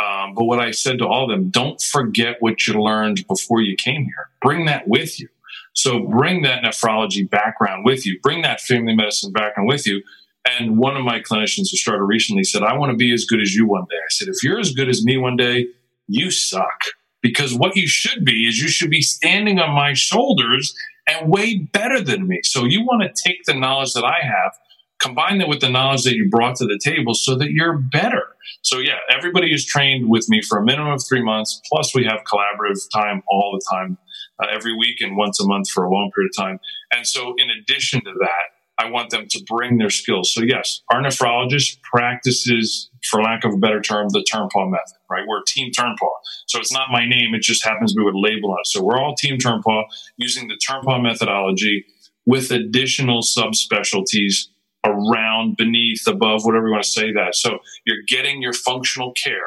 [0.01, 3.61] Um, but what I said to all of them, don't forget what you learned before
[3.61, 4.29] you came here.
[4.41, 5.27] Bring that with you.
[5.73, 8.19] So bring that nephrology background with you.
[8.21, 10.01] Bring that family medicine background with you.
[10.45, 13.41] And one of my clinicians who started recently said, I want to be as good
[13.41, 13.95] as you one day.
[13.95, 15.67] I said, if you're as good as me one day,
[16.07, 16.79] you suck.
[17.21, 20.75] Because what you should be is you should be standing on my shoulders
[21.07, 22.41] and way better than me.
[22.43, 24.51] So you want to take the knowledge that I have,
[24.99, 28.23] combine that with the knowledge that you brought to the table so that you're better.
[28.61, 31.61] So yeah, everybody is trained with me for a minimum of three months.
[31.71, 33.97] Plus we have collaborative time all the time,
[34.41, 36.59] uh, every week and once a month for a long period of time.
[36.91, 40.33] And so in addition to that, I want them to bring their skills.
[40.33, 45.23] So yes, our nephrologist practices, for lack of a better term, the Turnpaugh method, right?
[45.27, 46.17] We're team Turnpaugh.
[46.47, 47.35] So it's not my name.
[47.35, 48.67] It just happens to be label on it.
[48.67, 49.83] So we're all team Turnpaugh
[50.17, 51.85] using the Turnpaugh methodology
[52.25, 54.47] with additional subspecialties
[54.85, 57.35] around, beneath, above, whatever you want to say that.
[57.35, 59.37] So you're getting your functional care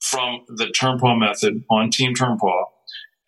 [0.00, 2.64] from the Turnpaugh method on team Turnpaugh.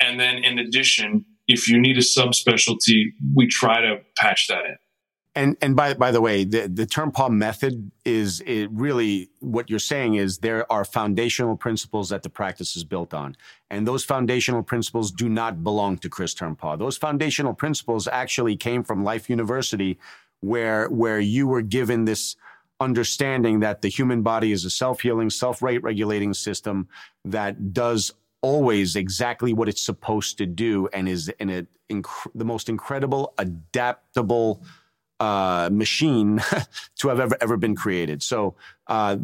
[0.00, 4.76] And then in addition, if you need a subspecialty, we try to patch that in.
[5.36, 9.80] And and by by the way, the the Turnpaugh method is it really what you're
[9.80, 13.36] saying is there are foundational principles that the practice is built on,
[13.68, 16.78] and those foundational principles do not belong to Chris Turnpaugh.
[16.78, 19.98] Those foundational principles actually came from Life University,
[20.40, 22.36] where where you were given this
[22.80, 26.88] understanding that the human body is a self-healing, self-regulating system
[27.24, 32.44] that does always exactly what it's supposed to do and is in a, inc- the
[32.44, 34.62] most incredible adaptable
[35.20, 36.40] uh, machine
[36.96, 38.22] to have ever, ever been created.
[38.22, 39.16] So uh,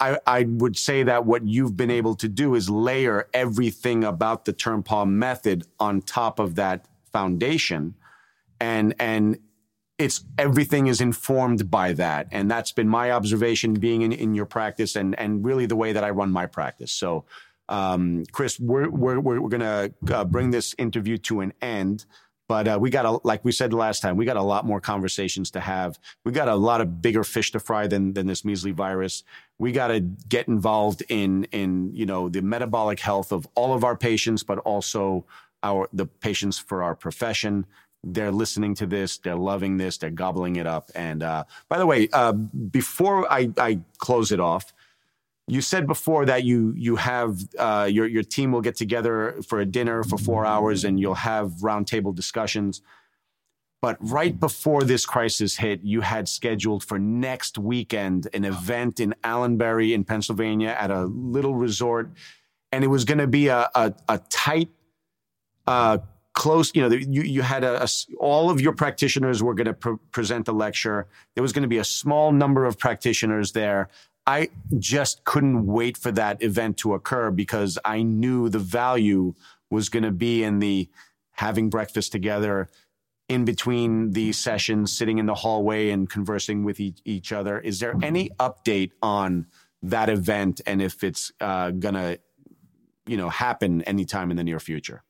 [0.00, 4.44] I, I, would say that what you've been able to do is layer everything about
[4.44, 7.94] the Turnpaugh method on top of that foundation,
[8.60, 9.38] and and
[9.98, 14.46] it's everything is informed by that, and that's been my observation being in, in your
[14.46, 16.92] practice, and and really the way that I run my practice.
[16.92, 17.24] So.
[17.68, 22.04] Um, Chris, we're, we're, we're going to uh, bring this interview to an end.
[22.48, 24.80] But uh, we got a, like we said last time, we got a lot more
[24.80, 25.98] conversations to have.
[26.24, 29.24] We got a lot of bigger fish to fry than than this measly virus.
[29.58, 33.82] We got to get involved in in you know the metabolic health of all of
[33.82, 35.24] our patients, but also
[35.62, 37.66] our the patients for our profession.
[38.04, 39.18] They're listening to this.
[39.18, 39.98] They're loving this.
[39.98, 40.90] They're gobbling it up.
[40.94, 44.72] And uh, by the way, uh, before I, I close it off,
[45.48, 49.60] you said before that you you have uh, your your team will get together for
[49.60, 52.82] a dinner for four hours and you'll have roundtable discussions.
[53.80, 59.14] But right before this crisis hit, you had scheduled for next weekend an event in
[59.22, 62.10] Allenberry in Pennsylvania at a little resort,
[62.72, 64.70] and it was going to be a a, a tight,
[65.68, 65.98] uh,
[66.32, 66.74] close.
[66.74, 69.98] You know, you you had a, a all of your practitioners were going to pre-
[70.10, 71.06] present a lecture.
[71.36, 73.90] There was going to be a small number of practitioners there.
[74.26, 79.34] I just couldn't wait for that event to occur because I knew the value
[79.70, 80.88] was going to be in the
[81.32, 82.68] having breakfast together
[83.28, 87.58] in between the sessions, sitting in the hallway and conversing with each other.
[87.58, 89.46] Is there any update on
[89.82, 92.18] that event and if it's uh, going to,
[93.06, 95.02] you know, happen anytime in the near future?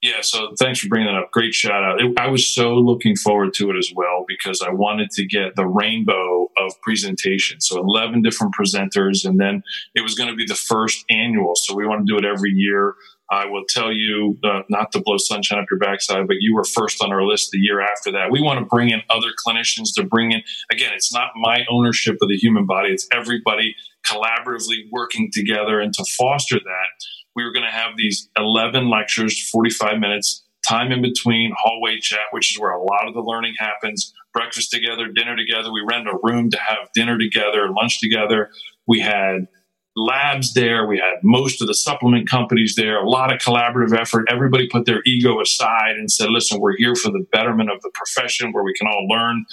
[0.00, 1.32] Yeah, so thanks for bringing that up.
[1.32, 2.00] Great shout out.
[2.00, 5.56] It, I was so looking forward to it as well because I wanted to get
[5.56, 7.66] the rainbow of presentations.
[7.66, 9.62] So 11 different presenters, and then
[9.96, 11.54] it was going to be the first annual.
[11.56, 12.94] So we want to do it every year.
[13.30, 16.64] I will tell you, uh, not to blow sunshine up your backside, but you were
[16.64, 18.30] first on our list the year after that.
[18.30, 22.16] We want to bring in other clinicians to bring in, again, it's not my ownership
[22.22, 23.74] of the human body, it's everybody
[24.06, 27.04] collaboratively working together and to foster that
[27.38, 32.26] we were going to have these 11 lectures, 45 minutes, time in between, hallway chat,
[32.32, 35.72] which is where a lot of the learning happens, breakfast together, dinner together.
[35.72, 38.50] We rented a room to have dinner together, lunch together.
[38.88, 39.46] We had
[39.94, 40.84] labs there.
[40.84, 44.26] We had most of the supplement companies there, a lot of collaborative effort.
[44.28, 47.90] Everybody put their ego aside and said, listen, we're here for the betterment of the
[47.94, 49.44] profession where we can all learn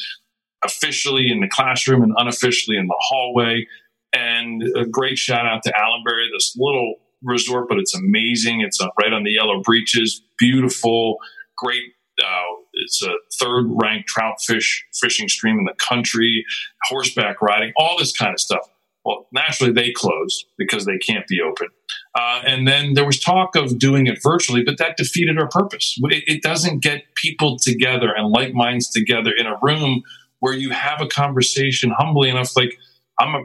[0.63, 3.67] officially in the classroom and unofficially in the hallway.
[4.11, 6.95] And a great shout out to Allenberry, this little
[7.25, 8.61] resort, but it's amazing.
[8.61, 11.17] It's uh, right on the Yellow Breeches, beautiful,
[11.57, 11.83] great.
[12.21, 16.45] Uh, it's a third ranked trout fish fishing stream in the country,
[16.89, 18.67] horseback riding, all this kind of stuff.
[19.03, 21.67] Well, naturally they closed because they can't be open.
[22.15, 25.95] Uh, and then there was talk of doing it virtually, but that defeated our purpose.
[26.05, 30.01] It, it doesn't get people together and like minds together in a room
[30.39, 32.55] where you have a conversation humbly enough.
[32.55, 32.77] Like
[33.19, 33.43] I'm a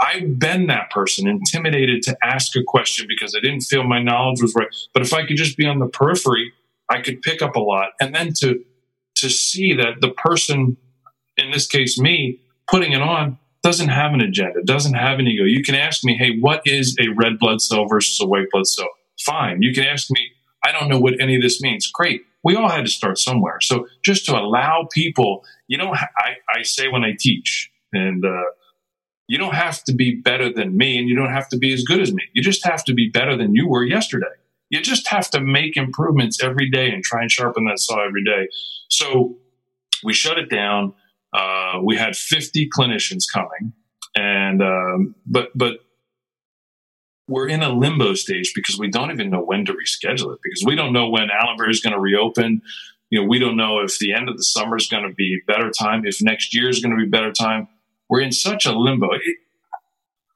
[0.00, 4.40] I've been that person, intimidated to ask a question because I didn't feel my knowledge
[4.40, 4.68] was right.
[4.94, 6.52] But if I could just be on the periphery,
[6.88, 7.90] I could pick up a lot.
[8.00, 8.64] And then to
[9.16, 10.76] to see that the person,
[11.36, 12.40] in this case me,
[12.70, 15.44] putting it on doesn't have an agenda, doesn't have an ego.
[15.44, 18.66] You can ask me, hey, what is a red blood cell versus a white blood
[18.66, 18.88] cell?
[19.20, 19.60] Fine.
[19.60, 20.30] You can ask me,
[20.64, 21.90] I don't know what any of this means.
[21.92, 22.22] Great.
[22.42, 23.60] We all had to start somewhere.
[23.60, 28.42] So just to allow people, you know, I, I say when I teach, and uh,
[29.30, 31.84] you don't have to be better than me and you don't have to be as
[31.84, 32.24] good as me.
[32.32, 34.26] You just have to be better than you were yesterday.
[34.70, 38.24] You just have to make improvements every day and try and sharpen that saw every
[38.24, 38.48] day.
[38.88, 39.36] So
[40.02, 40.94] we shut it down.
[41.32, 43.72] Uh, we had 50 clinicians coming
[44.16, 45.74] and, um, but, but
[47.28, 50.64] we're in a limbo stage because we don't even know when to reschedule it because
[50.66, 52.62] we don't know when Allenberry is going to reopen.
[53.10, 55.40] You know, we don't know if the end of the summer is going to be
[55.46, 57.68] better time, if next year is going to be better time
[58.10, 59.12] we're in such a limbo.
[59.12, 59.36] It,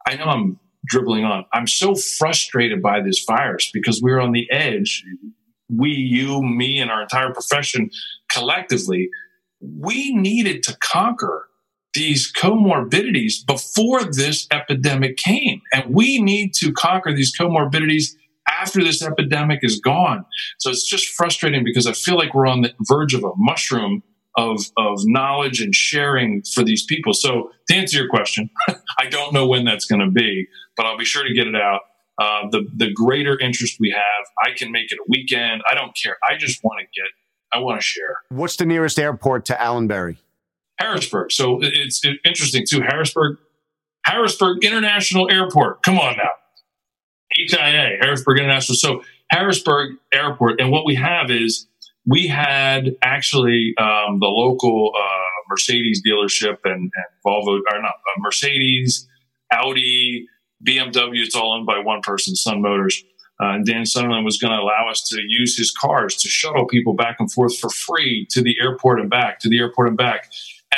[0.06, 1.44] I know I'm dribbling on.
[1.52, 5.04] I'm so frustrated by this virus because we're on the edge.
[5.68, 7.90] We, you, me, and our entire profession
[8.30, 9.08] collectively,
[9.60, 11.48] we needed to conquer
[11.94, 15.60] these comorbidities before this epidemic came.
[15.72, 18.14] And we need to conquer these comorbidities
[18.48, 20.24] after this epidemic is gone.
[20.58, 24.02] So it's just frustrating because I feel like we're on the verge of a mushroom
[24.36, 27.12] of of knowledge and sharing for these people.
[27.12, 28.50] So to answer your question,
[28.98, 31.56] I don't know when that's going to be, but I'll be sure to get it
[31.56, 31.80] out.
[32.20, 35.62] Uh, the the greater interest we have, I can make it a weekend.
[35.70, 36.16] I don't care.
[36.28, 37.10] I just want to get.
[37.52, 38.16] I want to share.
[38.30, 40.16] What's the nearest airport to Allenberry?
[40.80, 41.30] Harrisburg.
[41.30, 42.80] So it's interesting too.
[42.80, 43.38] Harrisburg,
[44.04, 45.82] Harrisburg International Airport.
[45.82, 46.30] Come on now.
[47.36, 48.76] HIA, Harrisburg International.
[48.76, 51.66] So Harrisburg Airport, and what we have is
[52.06, 56.92] we had actually um, the local uh, Mercedes dealership and, and,
[57.26, 59.08] Volvo, or not uh, Mercedes,
[59.52, 60.26] Audi,
[60.66, 61.24] BMW.
[61.24, 63.02] It's all owned by one person, Sun Motors.
[63.40, 66.66] Uh, and Dan Sunderland was going to allow us to use his cars to shuttle
[66.66, 69.96] people back and forth for free to the airport and back, to the airport and
[69.96, 70.30] back.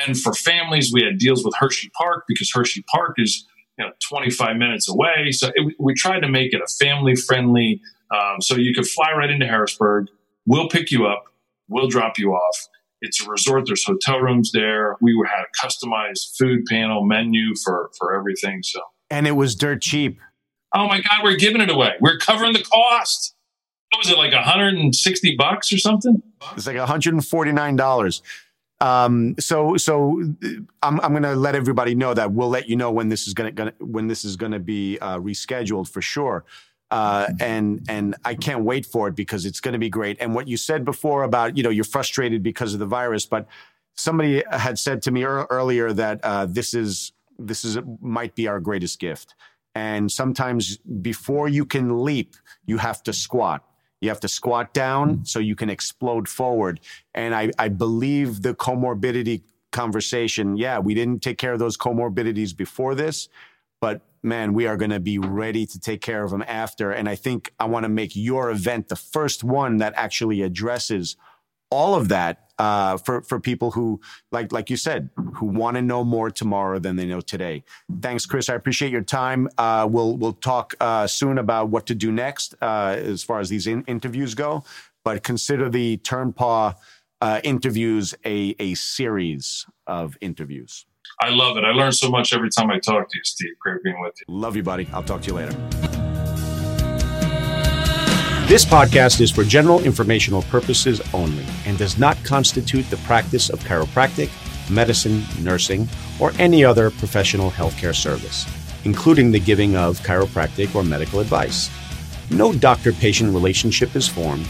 [0.07, 3.47] And for families, we had deals with Hershey Park because Hershey Park is
[3.79, 5.33] you know 25 minutes away.
[5.33, 7.81] So it, we tried to make it a family friendly.
[8.11, 10.07] Um, so you could fly right into Harrisburg
[10.47, 11.25] We'll pick you up.
[11.69, 12.69] We'll drop you off.
[13.01, 13.67] It's a resort.
[13.67, 14.97] There's hotel rooms there.
[15.01, 18.63] We had a customized food panel menu for for everything.
[18.63, 20.19] So and it was dirt cheap.
[20.75, 21.93] Oh my God, we're giving it away.
[22.01, 23.35] We're covering the cost.
[23.91, 26.23] What was it like 160 bucks or something?
[26.57, 28.23] It's like 149 dollars.
[28.81, 30.23] Um, so so
[30.83, 33.53] I'm I'm gonna let everybody know that we'll let you know when this is gonna,
[33.53, 36.45] gonna when this is gonna be uh, rescheduled for sure.
[36.91, 40.19] Uh, and and I can't wait for it because it's going to be great.
[40.21, 43.49] And what you said before about you know you're frustrated because of the virus, but
[43.97, 48.47] somebody had said to me er- earlier that uh, this is this is might be
[48.47, 49.35] our greatest gift.
[49.75, 52.35] And sometimes before you can leap,
[52.65, 53.63] you have to squat.
[54.01, 56.81] You have to squat down so you can explode forward.
[57.15, 59.43] And I, I believe the comorbidity
[59.73, 63.29] conversation, yeah, we didn't take care of those comorbidities before this,
[63.81, 66.91] but man, we are going to be ready to take care of them after.
[66.91, 71.17] And I think I want to make your event the first one that actually addresses
[71.71, 74.01] all of that uh, for for people who
[74.33, 77.65] like like you said who want to know more tomorrow than they know today.
[78.01, 78.49] Thanks, Chris.
[78.49, 79.49] I appreciate your time.
[79.59, 83.49] Uh, we'll we'll talk uh, soon about what to do next uh, as far as
[83.49, 84.65] these in- interviews go.
[85.05, 86.77] But consider the Turnpaugh
[87.21, 90.87] uh, interviews a a series of interviews.
[91.21, 91.65] I love it.
[91.65, 93.59] I learn so much every time I talk to you, Steve.
[93.59, 94.35] Great being with you.
[94.35, 94.89] Love you, buddy.
[94.93, 95.57] I'll talk to you later.
[98.47, 103.59] This podcast is for general informational purposes only and does not constitute the practice of
[103.61, 104.31] chiropractic,
[104.71, 105.89] medicine, nursing,
[106.21, 108.47] or any other professional healthcare service,
[108.85, 111.71] including the giving of chiropractic or medical advice.
[112.31, 114.47] No doctor patient relationship is formed.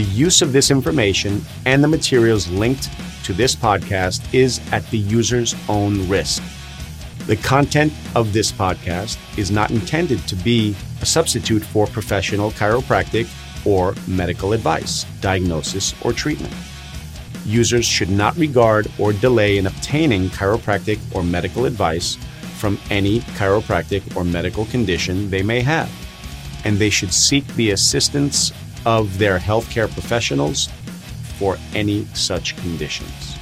[0.00, 2.88] The use of this information and the materials linked
[3.24, 6.42] to this podcast is at the user's own risk.
[7.26, 13.28] The content of this podcast is not intended to be a substitute for professional chiropractic
[13.66, 16.54] or medical advice, diagnosis, or treatment.
[17.44, 22.16] Users should not regard or delay in obtaining chiropractic or medical advice
[22.56, 25.92] from any chiropractic or medical condition they may have,
[26.64, 28.50] and they should seek the assistance
[28.86, 30.68] of their healthcare professionals
[31.38, 33.39] for any such conditions.